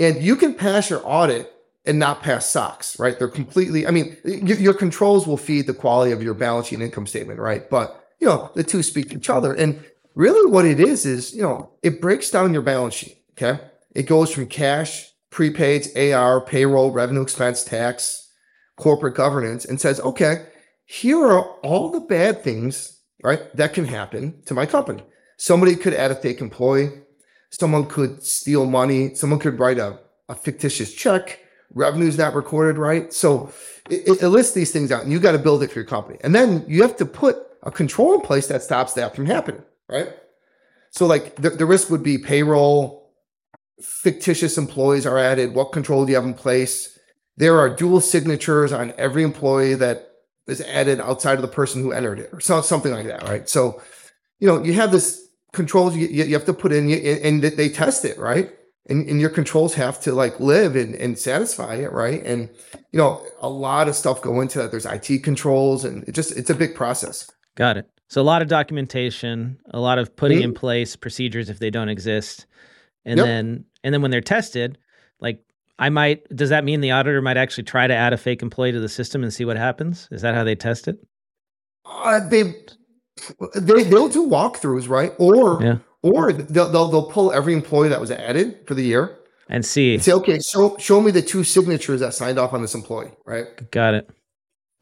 [0.00, 1.52] And you can pass your audit
[1.84, 3.16] and not pass SOX, right?
[3.16, 6.76] They're completely, I mean, your, your controls will feed the quality of your balance sheet
[6.76, 7.70] and income statement, right?
[7.70, 9.54] But, you know, the two speak to each other.
[9.54, 9.84] And
[10.16, 13.22] really what it is, is, you know, it breaks down your balance sheet.
[13.32, 13.62] Okay.
[13.94, 18.29] It goes from cash, prepaids, AR, payroll, revenue expense, tax,
[18.80, 20.46] corporate governance and says, okay,
[20.86, 25.02] here are all the bad things, right, that can happen to my company.
[25.36, 26.90] Somebody could add a fake employee.
[27.50, 29.14] Someone could steal money.
[29.14, 31.38] Someone could write a, a fictitious check.
[31.72, 33.12] Revenue's not recorded, right?
[33.12, 33.52] So
[33.88, 36.18] it, it lists these things out and you got to build it for your company.
[36.22, 39.62] And then you have to put a control in place that stops that from happening,
[39.88, 40.08] right?
[40.90, 43.12] So like the, the risk would be payroll,
[43.80, 45.54] fictitious employees are added.
[45.54, 46.98] What control do you have in place?
[47.40, 50.10] There are dual signatures on every employee that
[50.46, 53.48] is added outside of the person who entered it or so, something like that, right?
[53.48, 53.80] So,
[54.40, 58.04] you know, you have this controls you, you have to put in and they test
[58.04, 58.50] it, right?
[58.90, 62.22] And, and your controls have to like live and, and satisfy it, right?
[62.24, 62.50] And,
[62.92, 64.70] you know, a lot of stuff go into that.
[64.70, 67.30] There's IT controls and it just, it's a big process.
[67.54, 67.88] Got it.
[68.08, 70.50] So a lot of documentation, a lot of putting mm-hmm.
[70.50, 72.44] in place procedures if they don't exist.
[73.06, 73.26] And yep.
[73.26, 74.76] then, and then when they're tested,
[75.80, 76.28] I might.
[76.36, 78.88] Does that mean the auditor might actually try to add a fake employee to the
[78.88, 80.08] system and see what happens?
[80.12, 80.98] Is that how they test it?
[81.86, 82.42] Uh, they
[83.56, 85.12] they they'll do walkthroughs, right?
[85.18, 85.78] Or yeah.
[86.02, 89.18] or they'll, they'll they'll pull every employee that was added for the year
[89.48, 89.94] and see.
[89.94, 93.12] And say, okay, show show me the two signatures that signed off on this employee,
[93.24, 93.46] right?
[93.70, 94.10] Got it.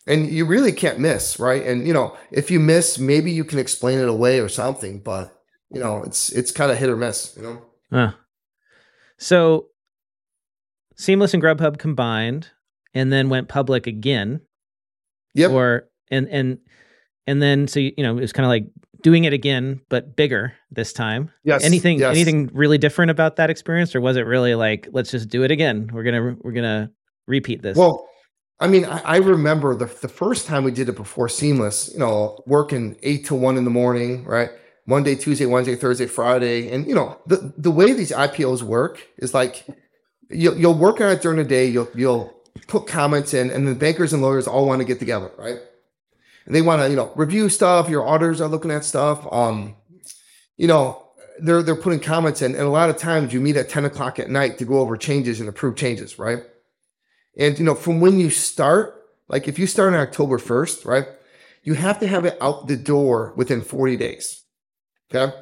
[0.09, 1.65] And you really can't miss, right?
[1.65, 5.33] And you know, if you miss, maybe you can explain it away or something, but
[5.71, 7.63] you know, it's it's kind of hit or miss, you know.
[7.93, 8.13] Huh.
[9.17, 9.69] So
[10.99, 12.51] Seamless and Grubhub combined,
[12.95, 14.41] and then went public again.
[15.35, 15.51] Yep.
[15.53, 16.59] Or and and
[17.27, 18.65] and then so you know it was kind of like
[19.03, 21.31] doing it again but bigger this time.
[21.45, 21.65] Yes.
[21.65, 22.15] Anything yes.
[22.15, 25.51] anything really different about that experience, or was it really like let's just do it
[25.51, 25.89] again?
[25.93, 26.91] We're gonna we're gonna
[27.27, 27.77] repeat this.
[27.77, 28.09] Well,
[28.61, 32.01] I mean, I, I, remember the the first time we did it before Seamless, you
[32.01, 34.51] know, working eight to one in the morning, right?
[34.85, 36.71] Monday, Tuesday, Wednesday, Thursday, Friday.
[36.71, 39.67] And you know, the, the way these IPOs work is like
[40.31, 42.35] you'll you'll work on it during the day, you'll you'll
[42.67, 45.59] put comments in, and the bankers and lawyers all want to get together, right?
[46.47, 49.27] And they want to, you know, review stuff, your auditors are looking at stuff.
[49.31, 49.77] Um,
[50.57, 51.07] you know,
[51.41, 54.19] they're they're putting comments in, and a lot of times you meet at 10 o'clock
[54.19, 56.43] at night to go over changes and approve changes, right?
[57.39, 61.07] And you know, from when you start, like if you start on October 1st, right,
[61.63, 64.43] you have to have it out the door within 40 days.
[65.15, 65.35] Okay.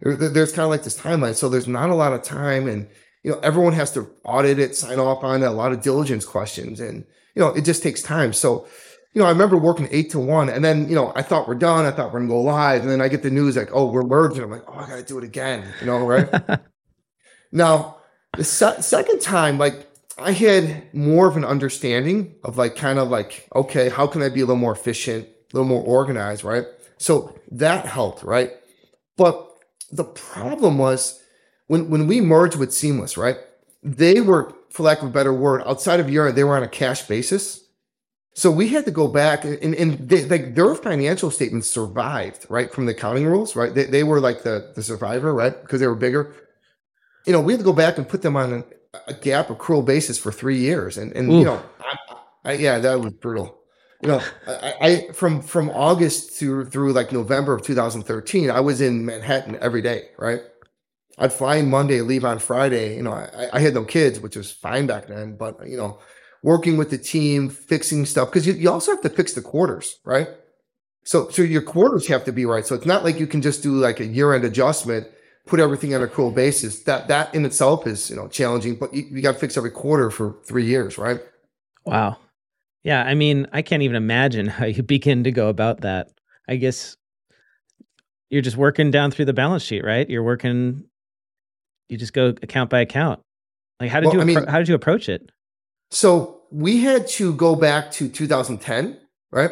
[0.00, 1.34] there's kind of like this timeline.
[1.34, 2.88] So there's not a lot of time and
[3.22, 6.24] you know, everyone has to audit it, sign off on it, a lot of diligence
[6.24, 6.80] questions.
[6.80, 7.04] And,
[7.34, 8.32] you know, it just takes time.
[8.32, 8.66] So,
[9.12, 11.56] you know, I remember working eight to one and then, you know, I thought we're
[11.56, 11.84] done.
[11.84, 12.82] I thought we're gonna go live.
[12.82, 14.42] And then I get the news like, oh, we're merging.
[14.42, 16.28] I'm like, oh, I gotta do it again, you know, right?
[17.52, 17.96] now,
[18.36, 23.08] the se- second time, like I had more of an understanding of like kind of
[23.08, 26.64] like, okay, how can I be a little more efficient, a little more organized, right?
[26.98, 28.52] So that helped, right?
[29.16, 29.50] But
[29.90, 31.19] the problem was
[31.70, 33.36] when when we merged with Seamless, right?
[33.84, 36.68] They were, for lack of a better word, outside of Europe, they were on a
[36.68, 37.62] cash basis.
[38.34, 42.72] So we had to go back and, and they, like their financial statements survived, right?
[42.72, 43.72] From the accounting rules, right?
[43.72, 45.60] They, they were like the, the survivor, right?
[45.62, 46.34] Because they were bigger.
[47.24, 48.64] You know, we had to go back and put them on
[49.06, 52.98] a GAAP accrual basis for three years, and and you know, I, I, yeah, that
[52.98, 53.60] was brutal.
[54.02, 58.80] You know, I, I, from from August through through like November of 2013, I was
[58.80, 60.08] in Manhattan every day.
[60.18, 60.40] Right,
[61.20, 62.96] I'd fly in Monday, leave on Friday.
[62.96, 65.98] You know, I, I had no kids, which was fine back then, but you know,
[66.42, 70.00] working with the team, fixing stuff because you, you also have to fix the quarters,
[70.04, 70.28] right?
[71.04, 72.66] So so your quarters have to be right.
[72.66, 75.06] So it's not like you can just do like a year end adjustment
[75.46, 76.84] put everything on a accrual basis.
[76.84, 79.70] That that in itself is you know challenging, but you, you got to fix every
[79.70, 81.20] quarter for three years, right?
[81.84, 82.16] Wow.
[82.82, 86.08] Yeah, I mean, I can't even imagine how you begin to go about that.
[86.48, 86.96] I guess
[88.30, 90.08] you're just working down through the balance sheet, right?
[90.08, 90.84] You're working.
[91.90, 93.20] You just go account by account.
[93.80, 94.20] Like, how did well, you?
[94.20, 95.30] I mean, how did you approach it?
[95.90, 98.98] So we had to go back to 2010,
[99.32, 99.50] right?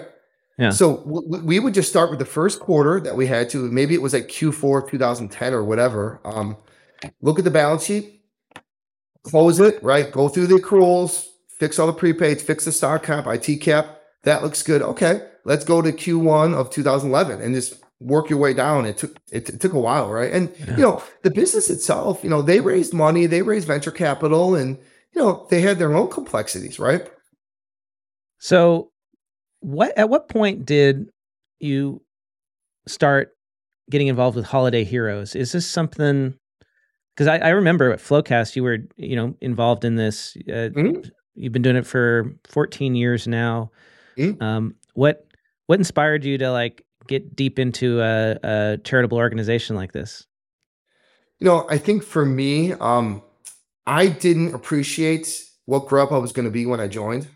[0.58, 0.70] Yeah.
[0.70, 3.70] So w- we would just start with the first quarter that we had to.
[3.70, 6.20] Maybe it was like Q4 2010 or whatever.
[6.24, 6.56] Um,
[7.22, 8.22] look at the balance sheet,
[9.22, 10.10] close it, right?
[10.10, 14.00] Go through the accruals, fix all the prepaids, fix the stock cap, IT cap.
[14.24, 14.82] That looks good.
[14.82, 18.86] Okay, let's go to Q1 of 2011 and just work your way down.
[18.86, 20.32] It took it, it took a while, right?
[20.32, 20.76] And yeah.
[20.76, 24.78] you know the business itself, you know, they raised money, they raised venture capital, and
[25.14, 27.08] you know they had their own complexities, right?
[28.38, 28.90] So
[29.60, 31.06] what at what point did
[31.58, 32.02] you
[32.86, 33.36] start
[33.90, 36.34] getting involved with holiday heroes is this something
[37.14, 41.08] because I, I, remember at FloQast you were you know involved in this uh, mm-hmm.
[41.34, 43.70] you've been doing it for 14 years now
[44.16, 44.42] mm-hmm.
[44.42, 45.26] um, what
[45.66, 50.26] what inspired you to like get deep into a, a, charitable organization like this
[51.40, 53.22] you know i think for me um,
[53.86, 57.26] i didn't appreciate what grubhub was going to be when i joined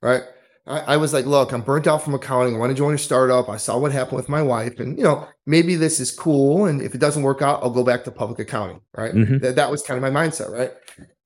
[0.00, 0.22] right
[0.66, 2.54] I, I, was like, look, I'm burnt out from accounting.
[2.54, 3.48] I want to join a startup.
[3.48, 6.66] I saw what happened with my wife, and you know, maybe this is cool.
[6.66, 8.80] And if it doesn't work out, I'll go back to public accounting.
[8.96, 9.12] Right.
[9.12, 9.38] Mm-hmm.
[9.38, 10.50] That, that was kind of my mindset.
[10.50, 10.70] Right.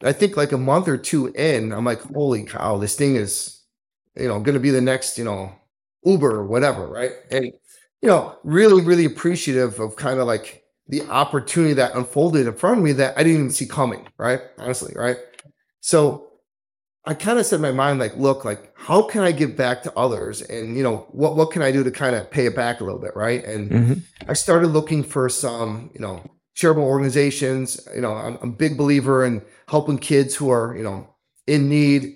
[0.02, 3.62] I think like a month or two in, I'm like, holy cow, this thing is,
[4.16, 5.52] you know, going to be the next, you know,
[6.04, 6.86] Uber or whatever.
[6.86, 7.12] Right.
[7.30, 7.46] And,
[8.02, 12.78] you know, really, really appreciative of kind of like the opportunity that unfolded in front
[12.78, 14.06] of me that I didn't even see coming.
[14.18, 14.40] Right.
[14.58, 14.92] Honestly.
[14.94, 15.16] Right.
[15.80, 16.26] So
[17.04, 19.84] I kind of said in my mind, like, look, like, how can I give back
[19.84, 20.42] to others?
[20.42, 22.84] And, you know, what, what can I do to kind of pay it back a
[22.84, 23.14] little bit?
[23.14, 23.44] Right.
[23.44, 23.94] And mm-hmm.
[24.28, 26.20] I started looking for some, you know,
[26.56, 27.86] charitable organizations.
[27.94, 31.08] You know, I'm, I'm, a big believer in helping kids who are, you know,
[31.46, 32.15] in need,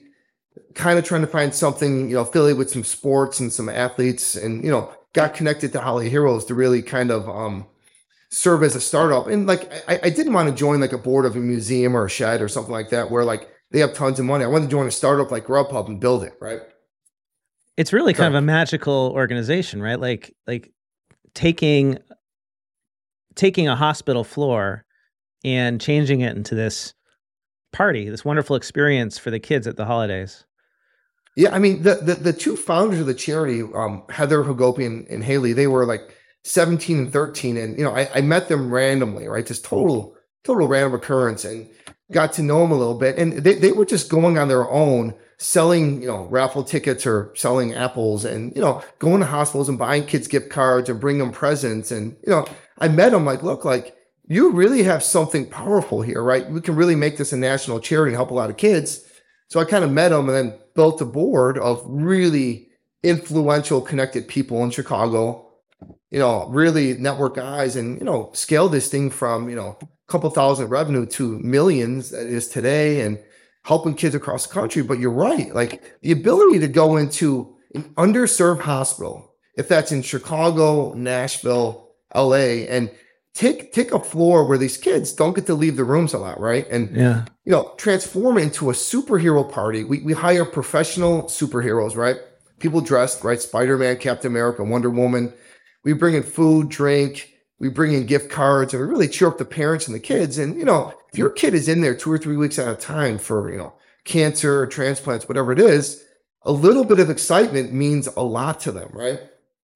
[0.74, 4.34] kind of trying to find something, you know, affiliated with some sports and some athletes
[4.34, 7.66] and, you know, got connected to Holiday Heroes to really kind of, um,
[8.30, 9.26] serve as a startup.
[9.26, 12.05] And like, I, I didn't want to join like a board of a museum or
[12.05, 14.44] a shed or something like that, where like, they have tons of money.
[14.44, 16.61] I wanted to join a startup like Grubhub and build it, right?
[17.76, 19.98] It's really kind of a magical organization, right?
[19.98, 20.72] Like like
[21.34, 21.98] taking
[23.36, 24.84] taking a hospital floor
[25.44, 26.94] and changing it into this
[27.72, 30.44] party, this wonderful experience for the kids at the holidays.
[31.36, 35.22] Yeah, I mean the the, the two founders of the charity, um, Heather Hagopian and
[35.24, 36.14] Haley, they were like
[36.44, 37.56] 17 and 13.
[37.56, 39.46] And you know, I, I met them randomly, right?
[39.46, 41.44] Just total, total random occurrence.
[41.44, 41.68] And
[42.12, 44.68] got to know them a little bit, and they, they were just going on their
[44.68, 49.70] own, selling, you know, raffle tickets or selling apples and, you know, going to hospitals
[49.70, 51.90] and buying kids gift cards and bring them presents.
[51.90, 52.46] And, you know,
[52.78, 53.96] I met them like, look, like
[54.30, 56.48] you really have something powerful here, right?
[56.48, 59.04] We can really make this a national charity and help a lot of kids.
[59.48, 62.68] So I kind of met them and then built built a board of really
[63.02, 65.46] influential, connected people in Chicago.
[66.10, 69.86] You know, really network guys, and you know, scale this thing from you know a
[70.12, 73.18] couple thousand revenue to millions that is today, and
[73.64, 74.82] helping kids across the country.
[74.82, 80.02] But you're right, like the ability to go into an underserved hospital, if that's in
[80.02, 82.90] Chicago, Nashville, LA, and
[83.34, 86.40] take take a floor where these kids don't get to leave the rooms a lot,
[86.40, 86.68] right?
[86.70, 89.84] And yeah, you know, transform it into a superhero party.
[89.84, 92.16] We we hire professional superheroes, right?
[92.58, 93.40] People dressed, right?
[93.40, 95.32] Spider-Man, Captain America, Wonder Woman.
[95.82, 99.38] We bring in food, drink, we bring in gift cards, and we really cheer up
[99.38, 100.38] the parents and the kids.
[100.38, 102.76] And you know, if your kid is in there two or three weeks at a
[102.76, 103.72] time for, you know,
[104.04, 106.04] cancer, or transplants, whatever it is,
[106.42, 109.20] a little bit of excitement means a lot to them, right?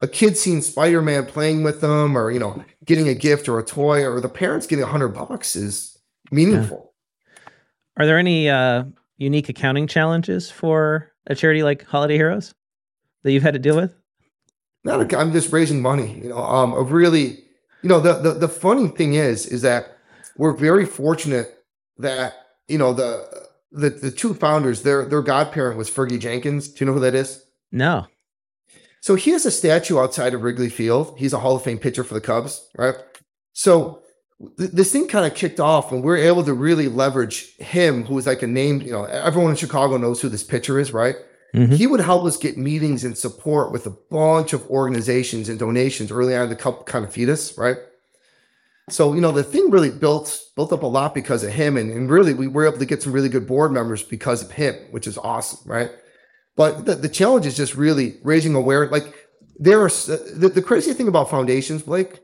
[0.04, 3.64] A kid seeing Spider-Man playing with them or, you know, getting a gift or a
[3.64, 5.98] toy or the parents getting a hundred bucks is
[6.30, 6.92] meaningful.
[7.36, 7.42] Yeah.
[7.96, 8.84] Are there any uh,
[9.16, 12.54] unique accounting challenges for a charity like Holiday Heroes
[13.22, 13.94] that you've had to deal with?
[14.84, 17.38] Not a, I'm just raising money, you know, um, a really,
[17.82, 19.96] you know, the, the, the funny thing is, is that
[20.36, 21.64] we're very fortunate
[21.98, 22.34] that,
[22.68, 26.68] you know, the, the, the two founders, their, their godparent was Fergie Jenkins.
[26.68, 27.44] Do you know who that is?
[27.72, 28.06] No.
[29.04, 31.14] So he has a statue outside of Wrigley Field.
[31.18, 32.94] He's a Hall of Fame pitcher for the Cubs, right?
[33.52, 34.00] So
[34.56, 38.06] th- this thing kind of kicked off when we are able to really leverage him,
[38.06, 40.94] who was like a name, you know, everyone in Chicago knows who this pitcher is,
[40.94, 41.16] right?
[41.54, 41.74] Mm-hmm.
[41.74, 46.10] He would help us get meetings and support with a bunch of organizations and donations
[46.10, 47.76] early on to help kind of feed us, right?
[48.88, 51.76] So, you know, the thing really built built up a lot because of him.
[51.76, 54.52] And, and really we were able to get some really good board members because of
[54.52, 55.90] him, which is awesome, right?
[56.56, 58.92] But the, the challenge is just really raising awareness.
[58.92, 59.14] Like
[59.58, 62.20] there are the, the crazy thing about foundations, Blake,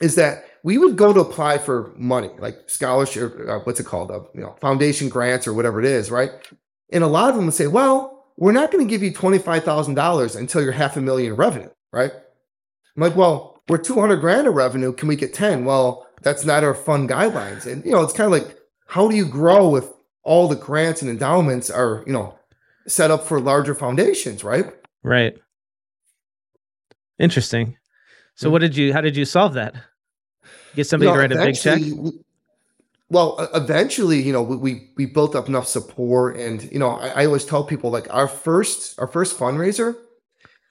[0.00, 4.10] is that we would go to apply for money, like scholarship, uh, what's it called,
[4.10, 6.30] uh, you know, foundation grants or whatever it is, right?
[6.92, 10.36] And a lot of them would say, well, we're not going to give you $25,000
[10.36, 12.12] until you're half a million in revenue, right?
[12.96, 14.92] I'm like, well, we're 200 grand of revenue.
[14.92, 15.64] Can we get 10?
[15.64, 17.66] Well, that's not our fund guidelines.
[17.66, 19.84] And, you know, it's kind of like, how do you grow if
[20.22, 22.38] all the grants and endowments are, you know,
[22.86, 24.66] set up for larger foundations, right?
[25.02, 25.36] Right.
[27.18, 27.76] Interesting.
[28.34, 29.74] So what did you how did you solve that?
[30.74, 31.80] Get somebody you know, to write a big check?
[33.10, 37.26] Well, eventually, you know, we we built up enough support and you know, I, I
[37.26, 39.96] always tell people like our first our first fundraiser,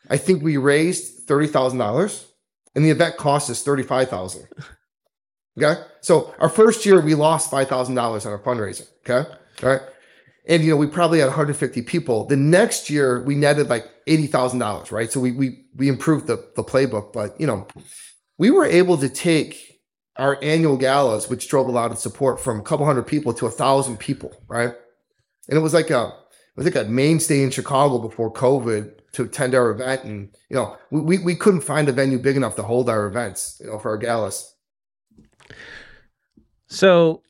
[0.10, 2.26] I think we raised thirty thousand dollars
[2.76, 4.48] and the event cost us thirty five thousand.
[5.58, 5.82] Okay.
[6.02, 8.88] So our first year we lost five thousand dollars on our fundraiser.
[9.06, 9.30] Okay.
[9.64, 9.82] All right
[10.52, 12.26] and you know we probably had 150 people.
[12.26, 15.10] The next year we netted like $80000 right?
[15.10, 17.14] So we we we improved the the playbook.
[17.14, 17.66] But you know
[18.38, 19.80] we were able to take
[20.18, 23.46] our annual galas which drove a lot of support from a couple hundred people to
[23.48, 24.76] a thousand people right?
[25.48, 29.24] And it was like a it was like a mainstay in chicago before covid to
[29.24, 30.04] attend our event.
[30.04, 33.62] And you know we, we couldn't find a venue big enough to hold our events
[33.64, 34.54] you know for our galas.
[36.68, 37.24] So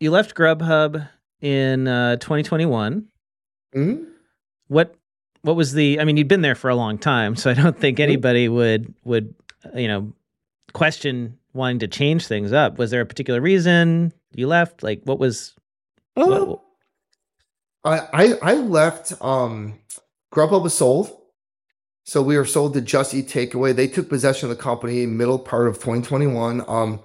[0.00, 1.08] you left grubhub
[1.40, 3.06] in uh, 2021.
[3.74, 4.04] Mm-hmm.
[4.68, 4.94] What
[5.42, 6.00] what was the?
[6.00, 8.04] I mean, you'd been there for a long time, so I don't think mm-hmm.
[8.04, 9.34] anybody would would
[9.74, 10.12] you know
[10.72, 12.78] question wanting to change things up.
[12.78, 14.82] Was there a particular reason you left?
[14.82, 15.54] Like, what was?
[16.14, 16.60] what,
[17.84, 19.12] I, I I left.
[19.20, 19.78] Um,
[20.32, 21.12] Grubhub was sold.
[22.04, 23.74] So we were sold to Just Eat Takeaway.
[23.74, 26.62] They took possession of the company middle part of 2021.
[26.68, 27.00] Um,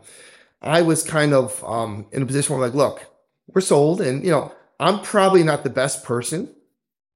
[0.62, 3.11] I was kind of um, in a position where I'm like, look,
[3.54, 4.02] we're sold.
[4.02, 6.54] And, you know, I'm probably not the best person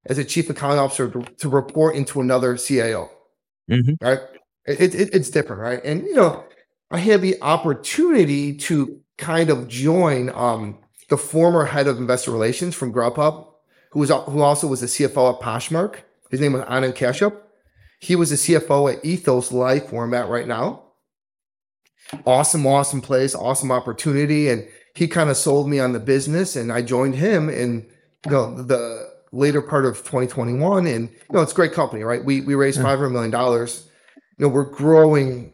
[0.06, 3.10] as a chief accounting officer to, to report into another CIO.
[3.70, 4.04] Mm-hmm.
[4.04, 4.20] Right.
[4.66, 5.62] It, it, it's different.
[5.62, 5.84] Right.
[5.84, 6.44] And, you know,
[6.90, 10.78] I had the opportunity to kind of join um,
[11.08, 13.46] the former head of investor relations from Grubhub,
[13.90, 15.96] who was who also was the CFO at Poshmark.
[16.30, 17.36] His name was Anand Kashyap.
[18.00, 20.82] He was the CFO at Ethos Life, where I'm at right now.
[22.24, 24.48] Awesome, awesome place, awesome opportunity.
[24.48, 27.86] And he kind of sold me on the business and I joined him in
[28.24, 30.86] you know, the later part of 2021.
[30.86, 32.24] And you know, it's a great company, right?
[32.24, 33.88] We we raised five hundred million dollars.
[34.38, 35.52] You know, we're growing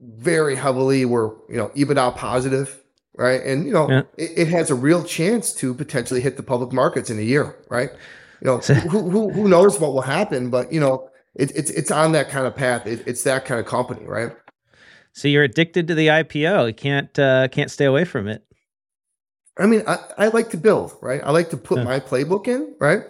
[0.00, 1.04] very heavily.
[1.04, 2.82] We're you know EBITDA positive,
[3.16, 3.42] right?
[3.42, 4.02] And you know, yeah.
[4.16, 7.56] it, it, has a real chance to potentially hit the public markets in a year,
[7.70, 7.90] right?
[8.42, 8.58] You know,
[8.90, 12.28] who, who who knows what will happen, but you know, it, it's it's on that
[12.28, 12.86] kind of path.
[12.86, 14.32] It, it's that kind of company, right?
[15.12, 16.66] So you're addicted to the IPO.
[16.66, 18.44] You can't uh, can't stay away from it.
[19.58, 21.20] I mean, I, I like to build, right?
[21.22, 21.84] I like to put yeah.
[21.84, 23.02] my playbook in, right?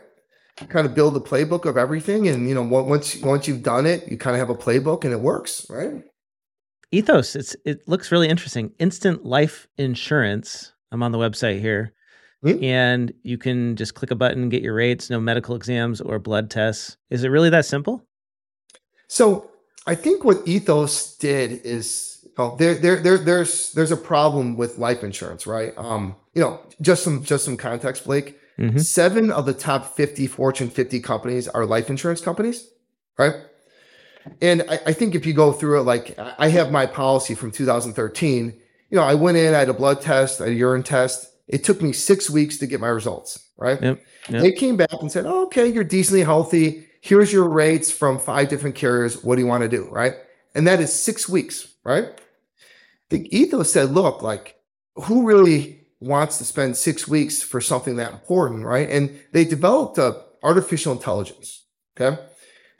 [0.68, 4.08] Kind of build the playbook of everything, and you know, once once you've done it,
[4.08, 6.04] you kind of have a playbook, and it works, right?
[6.92, 8.72] Ethos, it's it looks really interesting.
[8.78, 10.72] Instant life insurance.
[10.92, 11.92] I'm on the website here.
[12.44, 12.62] mm-hmm.
[12.62, 16.50] and you can just click a button get your rates, no medical exams or blood
[16.50, 16.98] tests.
[17.10, 18.06] Is it really that simple?
[19.08, 19.50] So
[19.86, 24.78] I think what Ethos did is oh, there, there, there, there's there's a problem with
[24.78, 25.72] life insurance, right?
[25.76, 28.38] Um, you know, just some just some context, Blake.
[28.58, 28.78] Mm-hmm.
[28.78, 32.68] Seven of the top 50 Fortune 50 companies are life insurance companies,
[33.18, 33.34] right?
[34.40, 37.50] And I, I think if you go through it, like I have my policy from
[37.50, 38.54] 2013,
[38.90, 41.30] you know, I went in, I had a blood test, a urine test.
[41.48, 43.80] It took me six weeks to get my results, right?
[43.82, 44.42] Yep, yep.
[44.42, 46.86] They came back and said, oh, okay, you're decently healthy.
[47.00, 49.22] Here's your rates from five different carriers.
[49.22, 50.14] What do you want to do, right?
[50.54, 52.06] And that is six weeks, right?
[53.14, 54.56] The ethos said, look, like,
[54.96, 58.90] who really wants to spend six weeks for something that important, right?
[58.90, 61.64] And they developed a artificial intelligence,
[61.96, 62.20] okay?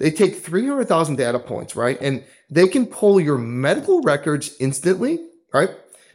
[0.01, 1.97] They take 300,000 data points, right?
[2.01, 5.20] And they can pull your medical records instantly,
[5.53, 5.70] right?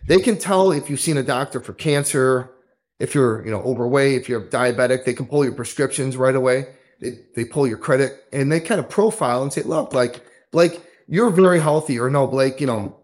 [0.06, 2.52] They can tell if you've seen a doctor for cancer,
[3.00, 6.66] if you're, you know, overweight, if you're diabetic, they can pull your prescriptions right away.
[7.00, 10.82] They, they pull your credit and they kind of profile and say, look, like, Blake,
[11.08, 11.98] you're very healthy.
[11.98, 12.99] Or no, Blake, you know,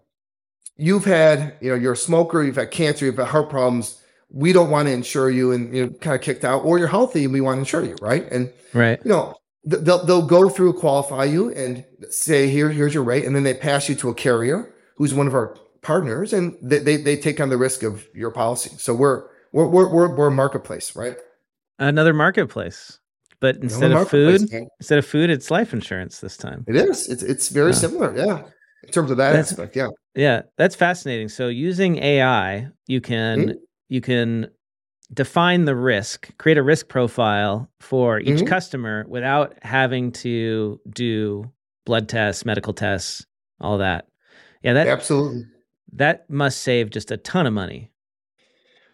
[0.78, 4.02] you've had, you know, you're a smoker, you've had cancer, you've had heart problems.
[4.30, 7.24] We don't want to insure you and you're kind of kicked out, or you're healthy
[7.24, 8.30] and we want to insure you, right?
[8.32, 13.04] And right, you know, they'll they'll go through qualify you and say here here's your
[13.04, 16.56] rate and then they pass you to a carrier who's one of our partners and
[16.62, 18.72] they they, they take on the risk of your policy.
[18.78, 21.18] So we're we're we're we're, we're a marketplace right?
[21.80, 23.00] Another marketplace.
[23.40, 24.50] But instead of food
[24.80, 26.66] instead of food it's life insurance this time.
[26.68, 27.08] It is.
[27.08, 28.16] It's it's very similar.
[28.16, 28.44] Yeah
[28.86, 33.40] in terms of that that's, aspect yeah yeah that's fascinating so using ai you can
[33.40, 33.58] mm-hmm.
[33.90, 34.50] you can
[35.14, 38.48] define the risk, create a risk profile for each mm-hmm.
[38.48, 41.52] customer without having to do
[41.86, 43.26] blood tests, medical tests,
[43.62, 44.08] all that.
[44.64, 45.46] Yeah, that absolutely
[45.94, 47.92] that must save just a ton of money.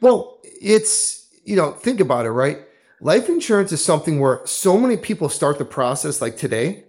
[0.01, 2.59] Well, it's you know, think about it, right?
[2.99, 6.83] Life insurance is something where so many people start the process like today.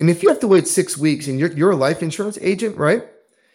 [0.00, 2.76] And if you have to wait six weeks and you're you're a life insurance agent,
[2.76, 3.04] right?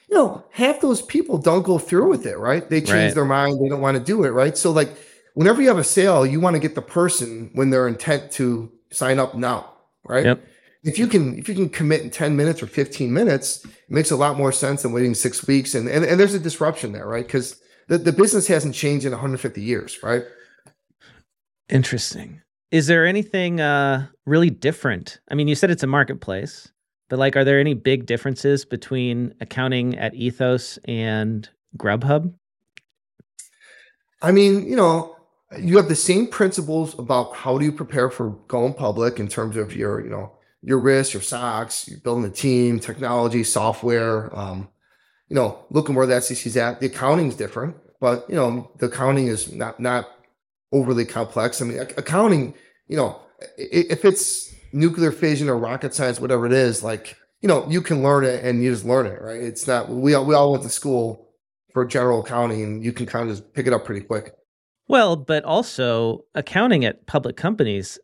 [0.09, 2.67] You know, half those people don't go through with it, right?
[2.67, 3.13] They change right.
[3.13, 4.57] their mind, they don't want to do it, right?
[4.57, 4.89] So like
[5.33, 8.71] whenever you have a sale, you want to get the person when they're intent to
[8.91, 9.73] sign up now,
[10.03, 10.25] right?
[10.25, 10.43] Yep.
[10.83, 14.11] If you can if you can commit in 10 minutes or 15 minutes, it makes
[14.11, 15.75] a lot more sense than waiting six weeks.
[15.75, 17.25] And and, and there's a disruption there, right?
[17.25, 20.23] Because the, the business hasn't changed in 150 years, right?
[21.67, 22.41] Interesting.
[22.71, 25.19] Is there anything uh, really different?
[25.29, 26.71] I mean, you said it's a marketplace,
[27.09, 32.33] but like, are there any big differences between accounting at Ethos and Grubhub?
[34.21, 35.15] I mean, you know,
[35.57, 39.57] you have the same principles about how do you prepare for going public in terms
[39.57, 44.67] of your, you know, your risk, your SOX, you're building a team, technology, software, um,
[45.29, 46.79] you know, looking where the SEC's at.
[46.79, 50.07] The accounting is different, but you know, the accounting is not not
[50.71, 51.61] overly complex.
[51.61, 52.53] I mean, accounting,
[52.87, 53.19] you know,
[53.57, 58.03] if it's nuclear fission or rocket science, whatever it is, like you know, you can
[58.03, 59.41] learn it and you just learn it, right?
[59.41, 61.29] It's not we all we all went to school
[61.71, 64.33] for general accounting, and you can kind of just pick it up pretty quick.
[64.87, 67.99] Well, but also accounting at public companies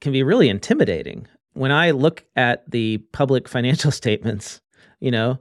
[0.00, 1.26] can be really intimidating.
[1.52, 4.60] When I look at the public financial statements,
[5.00, 5.38] you know,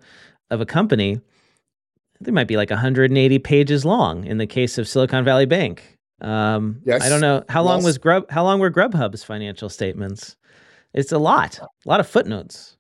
[0.50, 1.22] of a company,
[2.20, 5.99] they might be like 180 pages long in the case of Silicon Valley Bank.
[6.22, 7.02] Um, yes.
[7.04, 7.86] I don't know how long yes.
[7.86, 8.30] was Grub.
[8.30, 10.36] How long were Grubhub's financial statements?
[10.94, 12.78] It's a lot, a lot of footnotes.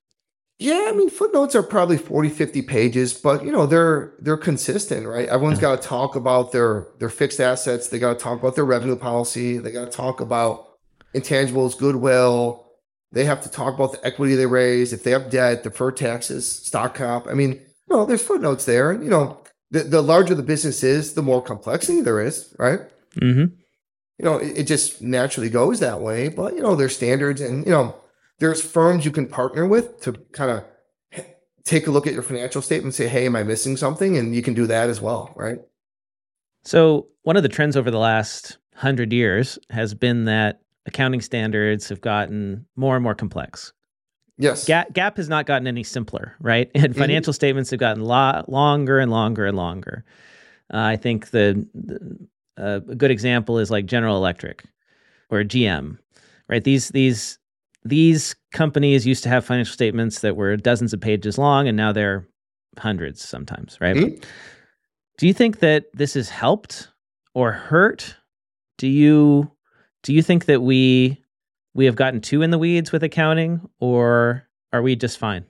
[0.58, 5.08] Yeah, I mean footnotes are probably 40 50 pages, but you know, they're they're consistent,
[5.08, 5.28] right?
[5.30, 8.66] Everyone's got to talk about their their fixed assets, they got to talk about their
[8.66, 10.78] revenue policy, they got to talk about
[11.16, 12.70] intangibles, goodwill,
[13.14, 16.48] they have to talk about the equity they raise, if they have debt, deferred taxes,
[16.48, 17.28] stock comp.
[17.28, 20.84] I mean, you know, there's footnotes there, and you know, the, the larger the business
[20.84, 22.82] is, the more complexity there is, right?
[23.22, 23.56] Mm-hmm.
[24.20, 27.66] You know, it, it just naturally goes that way, but you know, there's standards, and
[27.66, 27.96] you know,
[28.40, 30.64] there's firms you can partner with to kind of
[31.64, 34.18] take a look at your financial statement and say, hey, am I missing something?
[34.18, 35.60] And you can do that as well, right?
[36.64, 41.90] So, one of the trends over the last hundred years has been that accounting standards
[41.90, 43.72] have gotten more and more complex.
[44.38, 44.66] Yes.
[44.66, 46.72] GAAP, GAAP has not gotten any simpler, right?
[46.76, 47.00] And mm-hmm.
[47.00, 50.06] financial statements have gotten lo- longer and longer and longer.
[50.74, 52.18] Uh, I think the, the
[52.60, 54.64] uh, a good example is like General Electric
[55.30, 55.97] or GM,
[56.47, 56.64] right?
[56.64, 57.39] These these
[57.86, 61.91] these companies used to have financial statements that were dozens of pages long and now
[61.91, 62.28] they're
[62.78, 63.95] hundreds sometimes, right?
[63.95, 64.24] Mm-hmm.
[65.18, 66.89] Do you think that this has helped
[67.34, 68.16] or hurt?
[68.78, 69.51] Do you
[70.03, 71.22] do you think that we
[71.74, 75.45] we have gotten too in the weeds with accounting or are we just fine?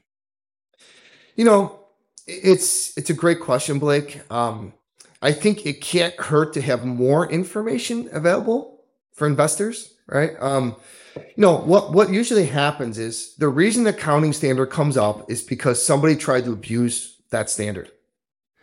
[1.36, 1.80] You know,
[2.28, 4.22] it's it's a great question, Blake.
[4.32, 4.74] Um,
[5.22, 8.82] I think it can't hurt to have more information available
[9.14, 10.32] for investors, right?
[10.40, 10.76] Um,
[11.16, 15.42] you know what what usually happens is the reason the accounting standard comes up is
[15.42, 17.92] because somebody tried to abuse that standard,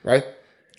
[0.03, 0.25] right?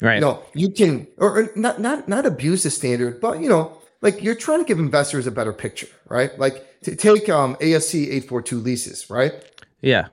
[0.01, 0.15] Right.
[0.15, 3.77] You know, you can or, or not not not abuse the standard, but you know,
[4.01, 6.37] like you're trying to give investors a better picture, right?
[6.39, 9.33] Like to take um ASC 842 leases, right?
[9.81, 10.07] Yeah.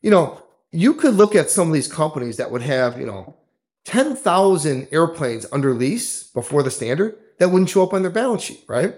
[0.00, 3.36] You know, you could look at some of these companies that would have, you know,
[3.84, 8.64] 10,000 airplanes under lease before the standard that wouldn't show up on their balance sheet,
[8.68, 8.94] right?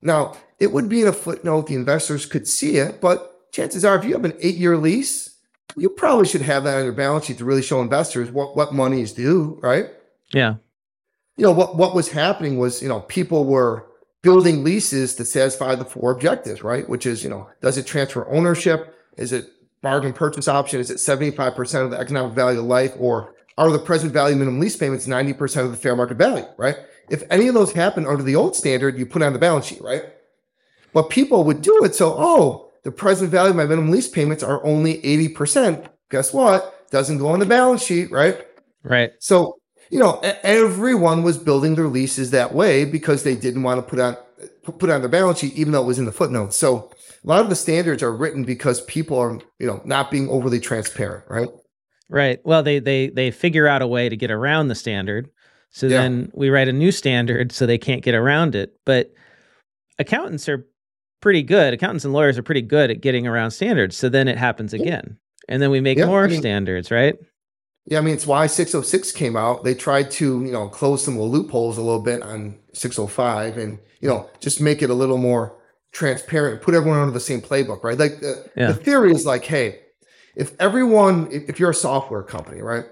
[0.00, 3.96] Now, it would be in a footnote, the investors could see it, but chances are
[3.96, 5.36] if you have an eight year lease,
[5.76, 8.74] you probably should have that on your balance sheet to really show investors what, what
[8.74, 9.86] money is due, right?
[10.32, 10.56] Yeah.
[11.36, 13.86] You know, what, what was happening was, you know, people were
[14.22, 16.88] building leases to satisfy the four objectives, right?
[16.88, 18.94] Which is, you know, does it transfer ownership?
[19.16, 19.48] Is it
[19.82, 20.80] bargain purchase option?
[20.80, 22.92] Is it 75% of the economic value of life?
[22.98, 26.76] Or are the present value minimum lease payments 90% of the fair market value, right?
[27.10, 29.82] If any of those happen under the old standard, you put on the balance sheet,
[29.82, 30.04] right?
[30.92, 34.42] But people would do it so, oh, the present value of my minimum lease payments
[34.42, 35.86] are only 80%.
[36.10, 36.90] Guess what?
[36.90, 38.46] Doesn't go on the balance sheet, right?
[38.82, 39.12] Right.
[39.18, 39.58] So,
[39.90, 44.00] you know, everyone was building their leases that way because they didn't want to put
[44.00, 44.16] on
[44.64, 46.56] put on the balance sheet, even though it was in the footnotes.
[46.56, 46.90] So
[47.24, 50.60] a lot of the standards are written because people are, you know, not being overly
[50.60, 51.48] transparent, right?
[52.08, 52.40] Right.
[52.44, 55.30] Well, they they they figure out a way to get around the standard.
[55.70, 56.02] So yeah.
[56.02, 58.78] then we write a new standard so they can't get around it.
[58.84, 59.12] But
[59.98, 60.66] accountants are
[61.20, 61.72] pretty good.
[61.72, 63.96] Accountants and lawyers are pretty good at getting around standards.
[63.96, 65.16] So then it happens again.
[65.48, 67.16] And then we make yeah, more I mean, standards, right?
[67.86, 69.64] Yeah, I mean it's why 606 came out.
[69.64, 74.08] They tried to, you know, close some loopholes a little bit on 605 and, you
[74.08, 75.58] know, just make it a little more
[75.92, 77.98] transparent, put everyone under the same playbook, right?
[77.98, 78.68] Like the, yeah.
[78.68, 79.80] the theory is like, hey,
[80.36, 82.84] if everyone, if you're a software company, right?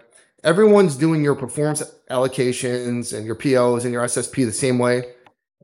[0.43, 5.05] Everyone's doing your performance allocations and your POs and your SSP the same way.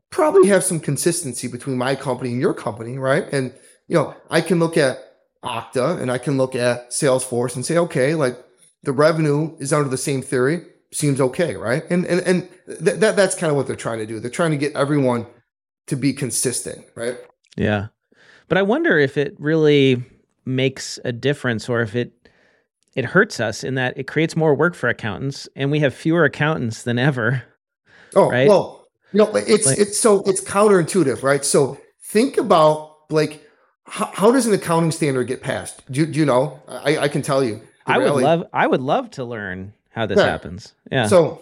[0.09, 3.25] Probably have some consistency between my company and your company, right?
[3.31, 3.53] And
[3.87, 4.97] you know, I can look at
[5.43, 8.37] Okta and I can look at Salesforce and say, okay, like
[8.83, 11.83] the revenue is under the same theory, seems okay, right?
[11.89, 14.19] And and and th- that that's kind of what they're trying to do.
[14.19, 15.25] They're trying to get everyone
[15.87, 17.17] to be consistent, right?
[17.55, 17.87] Yeah.
[18.47, 20.03] But I wonder if it really
[20.47, 22.13] makes a difference or if it
[22.95, 26.23] it hurts us in that it creates more work for accountants and we have fewer
[26.23, 27.43] accountants than ever.
[28.15, 28.47] Oh, right?
[28.47, 31.45] well, you know, it's like, it's so it's counterintuitive, right?
[31.45, 33.47] So think about like
[33.85, 35.83] how, how does an accounting standard get passed?
[35.91, 36.59] Do, do you know?
[36.67, 37.61] I, I can tell you.
[37.85, 40.25] I would love I would love to learn how this yeah.
[40.25, 40.73] happens.
[40.91, 41.07] Yeah.
[41.07, 41.41] So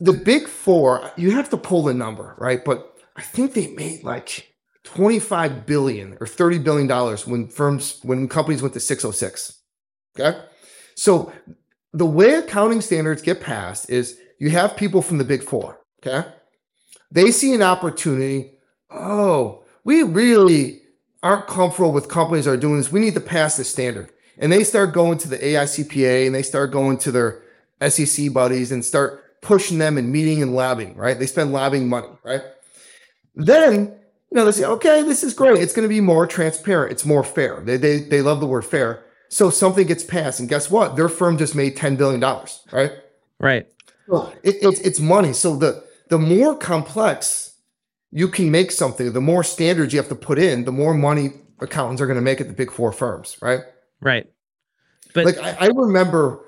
[0.00, 2.64] the big four, you have to pull the number, right?
[2.64, 4.49] But I think they made like
[4.84, 9.60] 25 billion or 30 billion dollars when firms when companies went to 606
[10.18, 10.40] okay?
[10.94, 11.32] So
[11.92, 16.28] the way accounting standards get passed is you have people from the big four okay?
[17.10, 18.52] They see an opportunity
[18.90, 20.80] oh we really
[21.22, 24.10] aren't comfortable with companies are doing this we need to pass this standard.
[24.38, 27.42] And they start going to the aicpa and they start going to their
[27.90, 31.18] sec buddies and start pushing them and meeting and lobbying right?
[31.18, 32.42] They spend lobbying money right?
[33.34, 33.99] Then
[34.30, 35.60] you know, they say, okay, this is great.
[35.60, 36.92] It's going to be more transparent.
[36.92, 37.60] It's more fair.
[37.60, 39.04] They, they, they love the word fair.
[39.28, 40.38] So something gets passed.
[40.38, 40.96] And guess what?
[40.96, 42.20] Their firm just made $10 billion,
[42.72, 42.92] right?
[43.40, 43.66] Right.
[44.06, 45.32] Well, it, it's, it's money.
[45.32, 47.56] So the, the more complex
[48.12, 51.30] you can make something, the more standards you have to put in, the more money
[51.60, 53.60] accountants are going to make at the big four firms, right?
[54.00, 54.30] Right.
[55.12, 56.44] But like I, I remember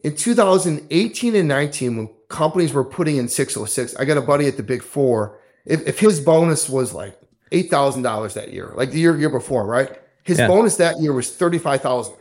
[0.00, 4.56] in 2018 and 19, when companies were putting in 606, I got a buddy at
[4.56, 7.18] the big four if, if his bonus was like
[7.52, 10.00] eight thousand dollars that year, like the year year before, right?
[10.22, 10.48] His yeah.
[10.48, 12.14] bonus that year was thirty five thousand.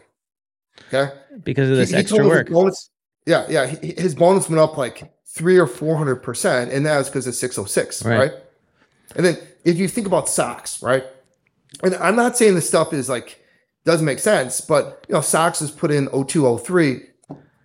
[0.88, 2.50] Okay, because of this he, extra he work.
[2.50, 2.90] Bonus,
[3.26, 3.68] yeah, yeah.
[3.68, 7.28] He, his bonus went up like three or four hundred percent, and that was because
[7.28, 8.32] of six oh six, right?
[9.16, 11.04] And then if you think about SOX, right?
[11.84, 13.42] And I'm not saying this stuff is like
[13.86, 17.02] doesn't make sense, but you know, SOX is put in 0203.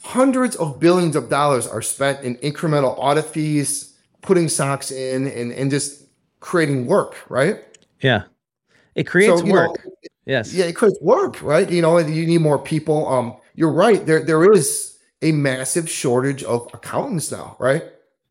[0.02, 3.89] Hundreds of billions of dollars are spent in incremental audit fees,
[4.22, 6.04] putting SOX in and, and just
[6.40, 7.58] creating work, right?
[8.00, 8.24] Yeah.
[8.94, 9.84] It creates so, work.
[9.84, 9.92] Know,
[10.26, 10.52] yes.
[10.52, 11.70] Yeah, it creates work, right?
[11.70, 13.06] You know, you need more people.
[13.08, 14.04] Um, you're right.
[14.04, 17.84] There there is a massive shortage of accountants now, right?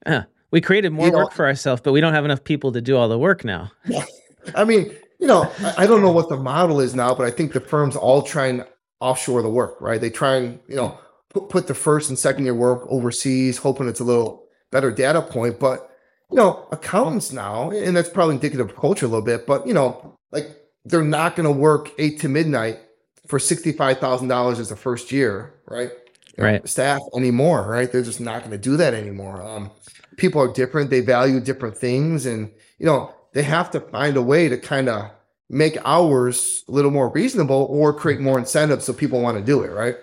[0.05, 0.23] Yeah.
[0.51, 2.81] We created more you work know, for ourselves, but we don't have enough people to
[2.81, 3.71] do all the work now.
[3.85, 4.05] Yeah.
[4.55, 7.31] I mean, you know, I, I don't know what the model is now, but I
[7.31, 8.65] think the firms all try and
[8.99, 10.01] offshore the work, right?
[10.01, 10.97] They try and, you know,
[11.29, 15.21] put, put the first and second year work overseas, hoping it's a little better data
[15.21, 15.59] point.
[15.59, 15.89] But
[16.31, 19.73] you know, accountants now, and that's probably indicative of culture a little bit, but you
[19.73, 20.47] know, like
[20.85, 22.79] they're not going to work eight to midnight
[23.27, 25.91] for sixty-five thousand dollars as the first year, right?
[26.39, 26.67] right.
[26.67, 27.91] staff anymore, right?
[27.91, 29.41] They're just not going to do that anymore.
[29.41, 29.71] Um,
[30.17, 34.21] people are different; they value different things, and you know they have to find a
[34.21, 35.11] way to kind of
[35.49, 39.63] make hours a little more reasonable or create more incentives so people want to do
[39.63, 39.95] it, right?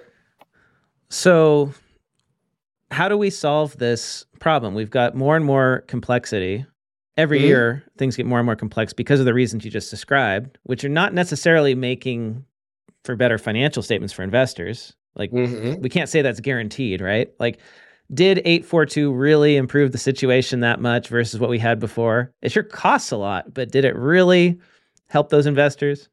[1.08, 1.72] So,
[2.90, 4.74] how do we solve this problem?
[4.74, 6.64] We've got more and more complexity.
[7.16, 7.44] Every Mhm.
[7.44, 10.84] year, things get more and more complex because of the reasons you just described, which
[10.84, 12.44] are not necessarily making
[13.04, 14.94] for better financial statements for investors.
[15.14, 15.80] Like, Mm-hmm.
[15.80, 17.30] we can't say that's guaranteed, right?
[17.40, 17.58] Like,
[18.12, 22.32] did 842 really improve the situation that much versus what we had before?
[22.42, 24.58] It sure costs a lot, but did it really
[25.08, 26.08] help those investors?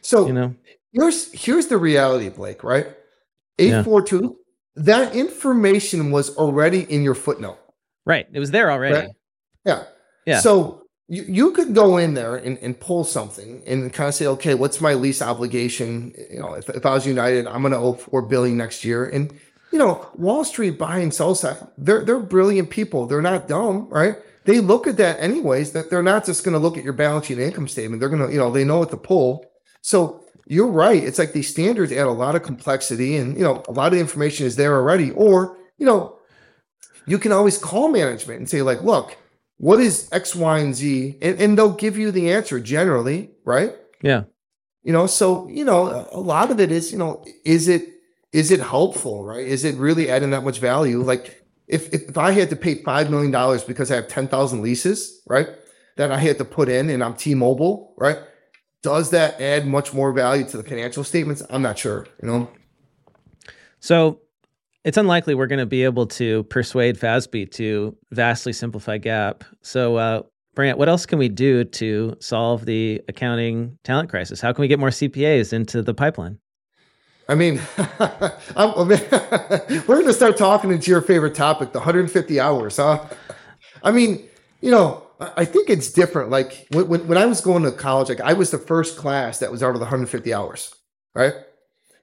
[0.00, 0.54] So You know?
[0.92, 2.64] here's here's the reality, Blake.
[2.64, 2.86] Right?
[3.58, 3.82] 842 Yeah.
[3.82, 4.36] four two.
[4.74, 7.58] That information was already in your footnote.
[8.06, 8.26] Right.
[8.32, 8.94] It was there already.
[8.94, 9.08] Right.
[9.64, 9.84] Yeah.
[10.26, 10.40] Yeah.
[10.40, 14.26] So you, you could go in there and, and pull something and kind of say,
[14.26, 16.14] okay, what's my lease obligation?
[16.30, 19.04] You know, if, if I was United, I'm going to owe four billion next year.
[19.04, 19.32] And
[19.72, 23.06] you know, Wall Street buy and sell side, they're they're brilliant people.
[23.06, 24.16] They're not dumb, right?
[24.44, 25.72] They look at that anyways.
[25.72, 28.00] That they're not just going to look at your balance sheet and income statement.
[28.00, 29.46] They're going to, you know, they know what to pull.
[29.80, 31.02] So you're right.
[31.02, 33.98] It's like these standards add a lot of complexity, and you know, a lot of
[33.98, 35.10] information is there already.
[35.12, 36.18] Or you know,
[37.06, 39.16] you can always call management and say, like, look,
[39.62, 41.18] what is X, Y, and Z?
[41.22, 43.72] And, and they'll give you the answer generally, right?
[44.02, 44.24] Yeah.
[44.82, 47.88] You know, so, you know, a- lot of it is, you know, is it,
[48.32, 49.46] is it helpful, right?
[49.46, 51.02] Is it really adding that much value?
[51.02, 55.48] Like if, if I had to pay $5 million because I have 10,000 leases, right?
[55.96, 58.18] That I had to put in and I'm T-Mobile, right?
[58.82, 61.42] Does that add much more value to the financial statements?
[61.50, 62.50] I'm not sure, you know?
[63.78, 64.20] So
[64.84, 69.42] it's unlikely we're going to be able to persuade FASB to vastly simplify GAAP.
[69.60, 70.22] So, uh,
[70.54, 74.40] Brandt, what else can we do to solve the accounting talent crisis?
[74.40, 76.38] How can we get more CPAs into the pipeline?
[77.28, 77.60] I mean,
[78.56, 79.00] I'm, I mean,
[79.86, 83.06] we're going to start talking into your favorite topic, the 150 hours, huh?
[83.82, 84.28] I mean,
[84.60, 85.06] you know,
[85.36, 86.30] I think it's different.
[86.30, 89.38] Like when, when, when I was going to college, like I was the first class
[89.38, 90.74] that was out of the 150 hours,
[91.14, 91.34] right?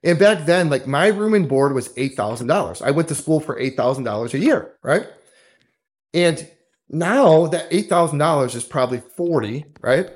[0.03, 2.81] And back then, like my room and board was $8,000.
[2.81, 5.07] I went to school for $8,000 a year, right?
[6.13, 6.49] And
[6.89, 10.09] now that $8,000 is probably 40, right?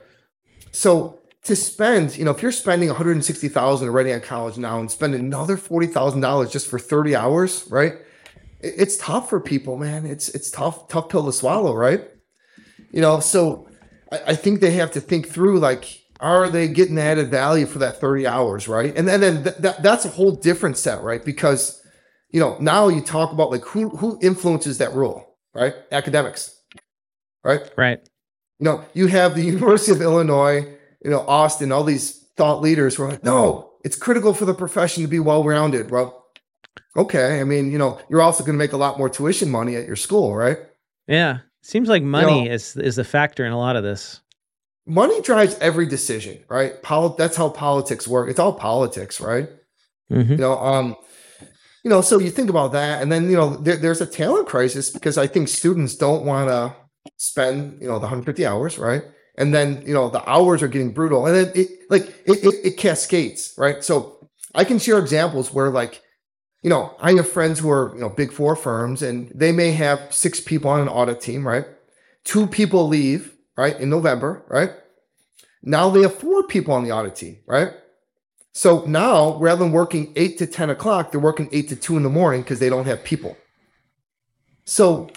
[0.72, 5.14] So to spend, you know, if you're spending 160,000 already on college now and spend
[5.14, 7.94] another $40,000 just for 30 hours, right?
[8.62, 10.06] It's tough for people, man.
[10.06, 12.10] It's it's tough, tough pill to swallow, right?
[12.94, 13.68] You know, so
[14.12, 17.80] I, I think they have to think through like, are they getting added value for
[17.80, 18.96] that 30 hours, right?
[18.96, 21.26] And then, then th- that, that's a whole different set, right?
[21.26, 21.82] Because,
[22.30, 25.74] you know, now you talk about like who who influences that rule, right?
[25.92, 26.58] Academics,
[27.44, 27.70] right?
[27.76, 28.00] Right.
[28.60, 30.62] you know, you have the University of Illinois,
[31.04, 34.54] you know, Austin, all these thought leaders who are like, no, it's critical for the
[34.54, 35.92] profession to be well rounded.
[35.92, 36.26] Well,
[36.96, 37.42] okay.
[37.42, 39.86] I mean, you know, you're also going to make a lot more tuition money at
[39.86, 40.58] your school, right?
[41.08, 41.40] Yeah.
[41.64, 44.20] Seems like money know- is is a factor in a lot of this.
[44.86, 46.82] Money drives every decision, right?
[46.84, 48.30] Poli- that's how politics work.
[48.30, 49.50] It's all politics, right?
[50.12, 50.32] Mhm.
[50.32, 50.96] you know um
[51.84, 54.46] you know so you think about that and then you know there, there's a talent
[54.48, 56.76] crisis because i think students don't want to
[57.18, 59.02] spend you know the 150 hours right
[59.38, 62.56] and then you know the hours are getting brutal and then it like it, it,
[62.66, 66.02] it cascades right so i can share examples where like
[66.64, 69.72] you know i have friends who are you know big four firms and they may
[69.72, 71.66] have six people on an audit team right
[72.24, 74.72] two people leave right in november right
[75.62, 77.74] now they have four people on the audit team right
[78.54, 82.04] so now, rather than working eight to 10 o'clock, they're working eight to two in
[82.04, 83.36] the morning because they don't have people.
[84.64, 85.10] So,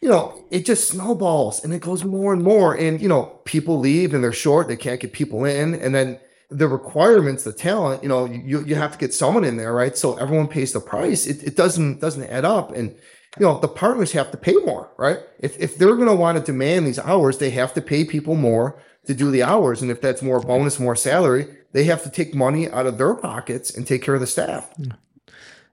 [0.00, 2.74] you know, it just snowballs and it goes more and more.
[2.74, 5.76] And, you know, people leave and they're short, they can't get people in.
[5.76, 6.18] And then
[6.56, 9.96] the requirements, the talent, you know, you, you have to get someone in there, right?
[9.96, 11.26] So everyone pays the price.
[11.26, 12.72] It, it doesn't doesn't add up.
[12.74, 12.90] And
[13.38, 15.18] you know, the partners have to pay more, right?
[15.40, 18.78] If if they're gonna want to demand these hours, they have to pay people more
[19.06, 19.82] to do the hours.
[19.82, 23.14] And if that's more bonus, more salary, they have to take money out of their
[23.14, 24.70] pockets and take care of the staff.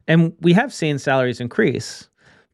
[0.08, 2.08] And we have seen salaries increase,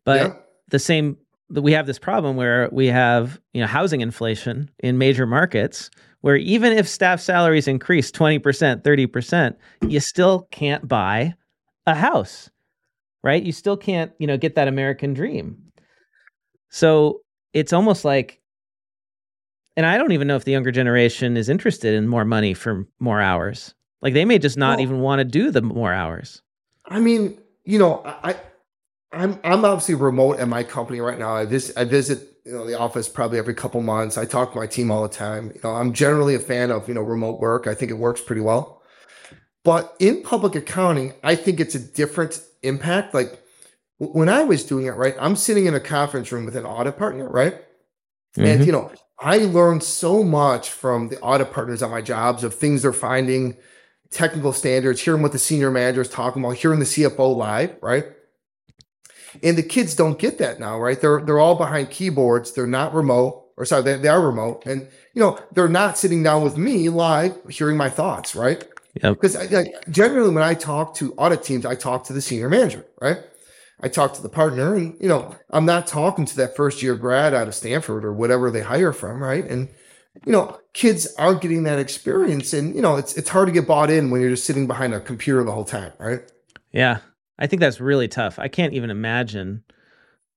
[0.03, 0.33] but Yeah.
[0.69, 1.17] the same
[1.51, 5.91] that we have this problem where we have you know housing inflation in major markets
[6.25, 9.55] where even if staff salaries increase 20% 30%
[9.87, 11.35] you still can't buy
[11.85, 12.49] a house
[13.23, 13.41] right?
[13.43, 15.57] You still can't you know get that american dream.
[16.69, 17.21] So
[17.53, 18.39] it's almost like
[19.77, 22.87] and i don't even know if the younger generation is interested in more money for
[22.99, 23.73] more hours.
[24.01, 26.41] Like they may just not Well- even want to do the more hours.
[26.87, 28.35] I mean, you know, I,
[29.11, 31.35] I'm I'm obviously remote at my company right now.
[31.35, 34.17] I visit I visit you know the office probably every couple months.
[34.17, 35.51] I talk to my team all the time.
[35.53, 37.67] You know, I'm generally a fan of you know remote work.
[37.67, 38.81] I think it works pretty well.
[39.63, 43.15] But in public accounting, I think it's a different impact.
[43.15, 43.41] Like
[43.97, 46.97] when I was doing it, right, I'm sitting in a conference room with an audit
[46.97, 47.55] partner, right?
[48.37, 48.45] Mm-hmm.
[48.45, 52.53] And, you know, I learned so much from the audit partners at my jobs of
[52.53, 53.57] things they're finding,
[54.11, 58.05] technical standards, hearing what the senior manager is talking about, hearing the CFO live, right?
[59.43, 60.99] And the kids don't get that now, right?
[60.99, 62.51] They're they're all behind keyboards.
[62.51, 66.23] They're not remote, or sorry, they, they are remote, and you know they're not sitting
[66.23, 68.63] down with me live, hearing my thoughts, right?
[69.01, 69.09] Yeah.
[69.09, 72.85] Because like, generally, when I talk to audit teams, I talk to the senior manager,
[73.01, 73.17] right?
[73.81, 76.95] I talk to the partner, and you know, I'm not talking to that first year
[76.95, 79.43] grad out of Stanford or whatever they hire from, right?
[79.43, 79.69] And
[80.25, 83.67] you know, kids aren't getting that experience, and you know, it's it's hard to get
[83.67, 86.21] bought in when you're just sitting behind a computer the whole time, right?
[86.71, 86.99] Yeah,
[87.37, 88.39] I think that's really tough.
[88.39, 89.63] I can't even imagine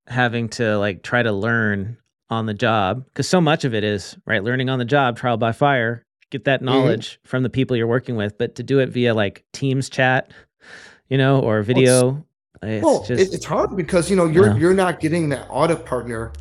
[0.07, 1.99] having to like try to learn
[2.31, 5.37] on the job because so much of it is right learning on the job, trial
[5.37, 6.67] by fire, get that mm-hmm.
[6.67, 7.29] knowledge mm-hmm.
[7.29, 10.33] from the people you're working with, but to do it via like Teams chat,
[11.09, 12.25] you know, or video
[12.63, 14.57] it's well, just, it's hard because you know you're yeah.
[14.57, 16.33] you're not getting that audit partner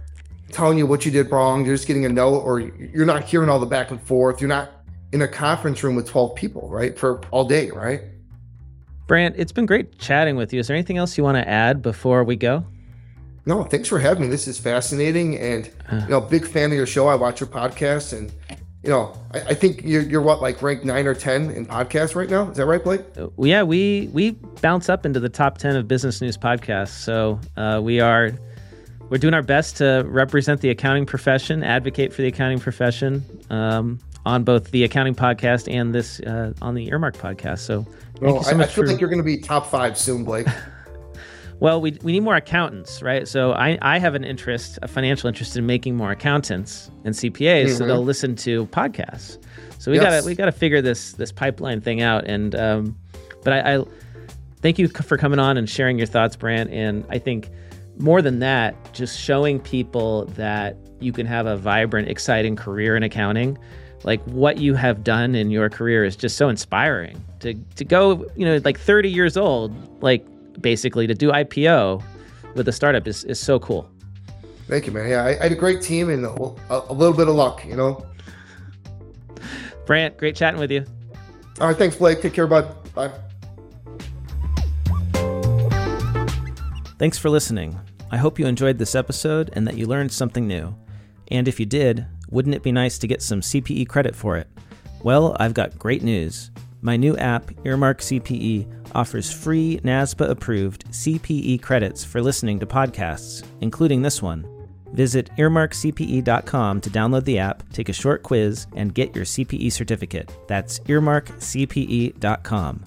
[0.51, 1.65] telling you what you did wrong.
[1.65, 4.41] You're just getting a note, or you're not hearing all the back and forth.
[4.41, 4.71] You're not
[5.11, 8.01] in a conference room with 12 people, right, for all day, right?
[9.07, 10.59] Brandt, it's been great chatting with you.
[10.59, 12.65] Is there anything else you want to add before we go?
[13.45, 14.27] No, thanks for having me.
[14.27, 16.01] This is fascinating, and uh.
[16.03, 17.07] you know, big fan of your show.
[17.07, 18.29] I watch your podcast, and
[18.83, 22.13] you know, I, I, think you're, you're what like ranked nine or ten in podcasts
[22.13, 22.49] right now.
[22.49, 23.01] Is that right, Blake?
[23.17, 24.31] Uh, yeah, we we
[24.61, 26.89] bounce up into the top ten of business news podcasts.
[26.89, 28.31] So uh, we are
[29.09, 33.99] we're doing our best to represent the accounting profession, advocate for the accounting profession um,
[34.25, 37.59] on both the accounting podcast and this uh, on the Earmark podcast.
[37.59, 37.87] So,
[38.21, 38.87] well, so I, I, feel for...
[38.91, 40.47] like you're going to be top five soon, Blake.
[41.59, 43.27] Well, we, we need more accountants, right?
[43.27, 47.65] So I, I have an interest, a financial interest in making more accountants and CPAs
[47.65, 47.77] mm-hmm.
[47.77, 49.39] so they'll listen to podcasts.
[49.79, 50.03] So we yes.
[50.03, 52.25] gotta we gotta figure this this pipeline thing out.
[52.25, 52.97] And um,
[53.43, 53.85] but I, I
[54.61, 56.69] thank you for coming on and sharing your thoughts, Brandt.
[56.71, 57.49] And I think
[57.97, 63.01] more than that, just showing people that you can have a vibrant, exciting career in
[63.01, 63.57] accounting.
[64.03, 67.23] Like what you have done in your career is just so inspiring.
[67.41, 70.25] To to go, you know, like 30 years old, like
[70.61, 72.03] basically to do IPO
[72.55, 73.89] with a startup is, is so cool.
[74.67, 75.09] Thank you, man.
[75.09, 76.29] Yeah, I, I had a great team and a,
[76.69, 78.05] a, little bit of luck, you know.
[79.85, 80.83] Brandt, great chatting with you.
[81.61, 82.21] All right, thanks, Blake.
[82.21, 82.75] Take care, bud.
[82.93, 83.11] Bye.
[86.99, 87.79] Thanks for listening.
[88.11, 90.75] I hope you enjoyed this episode and that you learned something new.
[91.29, 94.47] And if you did, wouldn't it be nice to get some CPE credit for it?
[95.03, 96.51] Well, I've got great news.
[96.81, 103.45] My new app, Earmark CPE, offers free NASBA approved CPE credits for listening to podcasts,
[103.61, 104.45] including this one.
[104.93, 110.31] Visit earmarkcpe.com to download the app, take a short quiz, and get your CPE certificate.
[110.47, 112.83] That's earmarkcpe.com.